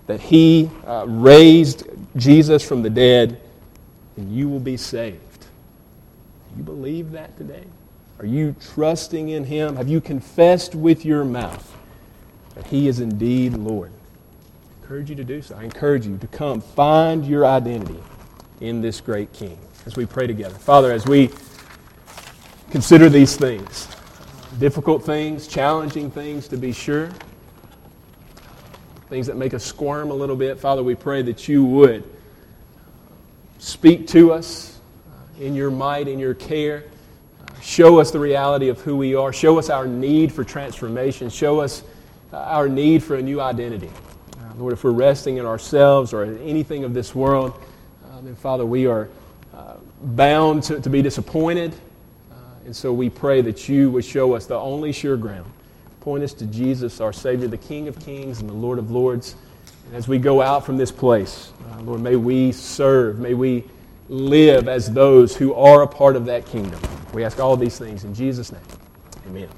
that 0.06 0.20
He 0.20 0.70
uh, 0.86 1.04
raised 1.06 1.84
Jesus 2.16 2.66
from 2.66 2.82
the 2.82 2.90
dead, 2.90 3.40
then 4.16 4.32
you 4.32 4.48
will 4.48 4.60
be 4.60 4.76
saved. 4.76 5.40
Do 5.40 6.58
you 6.58 6.62
believe 6.64 7.12
that 7.12 7.36
today? 7.36 7.64
Are 8.18 8.26
you 8.26 8.56
trusting 8.74 9.28
in 9.28 9.44
Him? 9.44 9.76
Have 9.76 9.88
you 9.88 10.00
confessed 10.00 10.74
with 10.74 11.04
your 11.04 11.24
mouth 11.24 11.77
that 12.58 12.66
He 12.66 12.88
is 12.88 12.98
indeed 12.98 13.54
Lord? 13.54 13.92
I 13.92 14.82
encourage 14.82 15.10
you 15.10 15.14
to 15.14 15.22
do 15.22 15.40
so. 15.40 15.54
I 15.54 15.62
encourage 15.62 16.06
you 16.06 16.18
to 16.18 16.26
come 16.26 16.60
find 16.60 17.24
your 17.24 17.46
identity 17.46 18.02
in 18.60 18.82
this 18.82 19.00
great 19.00 19.32
King 19.32 19.56
as 19.86 19.94
we 19.94 20.04
pray 20.04 20.26
together. 20.26 20.56
Father, 20.56 20.90
as 20.90 21.06
we 21.06 21.30
consider 22.72 23.08
these 23.08 23.36
things, 23.36 23.86
difficult 24.58 25.04
things, 25.04 25.46
challenging 25.46 26.10
things 26.10 26.48
to 26.48 26.56
be 26.56 26.72
sure, 26.72 27.10
things 29.08 29.28
that 29.28 29.36
make 29.36 29.54
us 29.54 29.64
squirm 29.64 30.10
a 30.10 30.14
little 30.14 30.34
bit, 30.34 30.58
Father, 30.58 30.82
we 30.82 30.96
pray 30.96 31.22
that 31.22 31.46
you 31.46 31.64
would 31.64 32.02
speak 33.58 34.08
to 34.08 34.32
us 34.32 34.80
uh, 35.08 35.44
in 35.44 35.54
your 35.54 35.70
might, 35.70 36.08
in 36.08 36.18
your 36.18 36.34
care. 36.34 36.86
Uh, 37.40 37.60
show 37.60 38.00
us 38.00 38.10
the 38.10 38.18
reality 38.18 38.68
of 38.68 38.80
who 38.80 38.96
we 38.96 39.14
are. 39.14 39.32
Show 39.32 39.60
us 39.60 39.70
our 39.70 39.86
need 39.86 40.32
for 40.32 40.42
transformation. 40.42 41.30
Show 41.30 41.60
us 41.60 41.84
our 42.32 42.68
need 42.68 43.02
for 43.02 43.16
a 43.16 43.22
new 43.22 43.40
identity. 43.40 43.90
Uh, 44.38 44.54
Lord, 44.56 44.72
if 44.72 44.84
we're 44.84 44.90
resting 44.90 45.38
in 45.38 45.46
ourselves 45.46 46.12
or 46.12 46.24
in 46.24 46.38
anything 46.38 46.84
of 46.84 46.94
this 46.94 47.14
world, 47.14 47.60
uh, 48.04 48.20
then, 48.20 48.34
Father, 48.34 48.66
we 48.66 48.86
are 48.86 49.08
uh, 49.54 49.74
bound 50.02 50.62
to, 50.64 50.80
to 50.80 50.90
be 50.90 51.02
disappointed. 51.02 51.74
and 52.64 52.74
so 52.76 52.92
we 52.92 53.08
pray 53.08 53.40
that 53.40 53.68
you 53.68 53.90
would 53.90 54.04
show 54.04 54.34
us 54.34 54.46
the 54.46 54.58
only 54.58 54.92
sure 54.92 55.16
ground. 55.16 55.50
Point 56.00 56.22
us 56.22 56.32
to 56.34 56.46
Jesus, 56.46 57.00
our 57.00 57.12
Savior, 57.12 57.48
the 57.48 57.56
King 57.56 57.88
of 57.88 57.98
Kings 57.98 58.40
and 58.40 58.48
the 58.48 58.54
Lord 58.54 58.78
of 58.78 58.90
Lords. 58.90 59.36
And 59.86 59.96
as 59.96 60.06
we 60.06 60.18
go 60.18 60.42
out 60.42 60.66
from 60.66 60.76
this 60.76 60.92
place, 60.92 61.52
uh, 61.70 61.80
Lord, 61.80 62.00
may 62.00 62.16
we 62.16 62.52
serve, 62.52 63.18
may 63.18 63.34
we 63.34 63.64
live 64.08 64.68
as 64.68 64.90
those 64.92 65.36
who 65.36 65.54
are 65.54 65.82
a 65.82 65.86
part 65.86 66.16
of 66.16 66.26
that 66.26 66.46
kingdom. 66.46 66.80
We 67.12 67.24
ask 67.24 67.40
all 67.40 67.56
these 67.56 67.78
things 67.78 68.04
in 68.04 68.14
Jesus' 68.14 68.52
name. 68.52 68.62
Amen. 69.26 69.48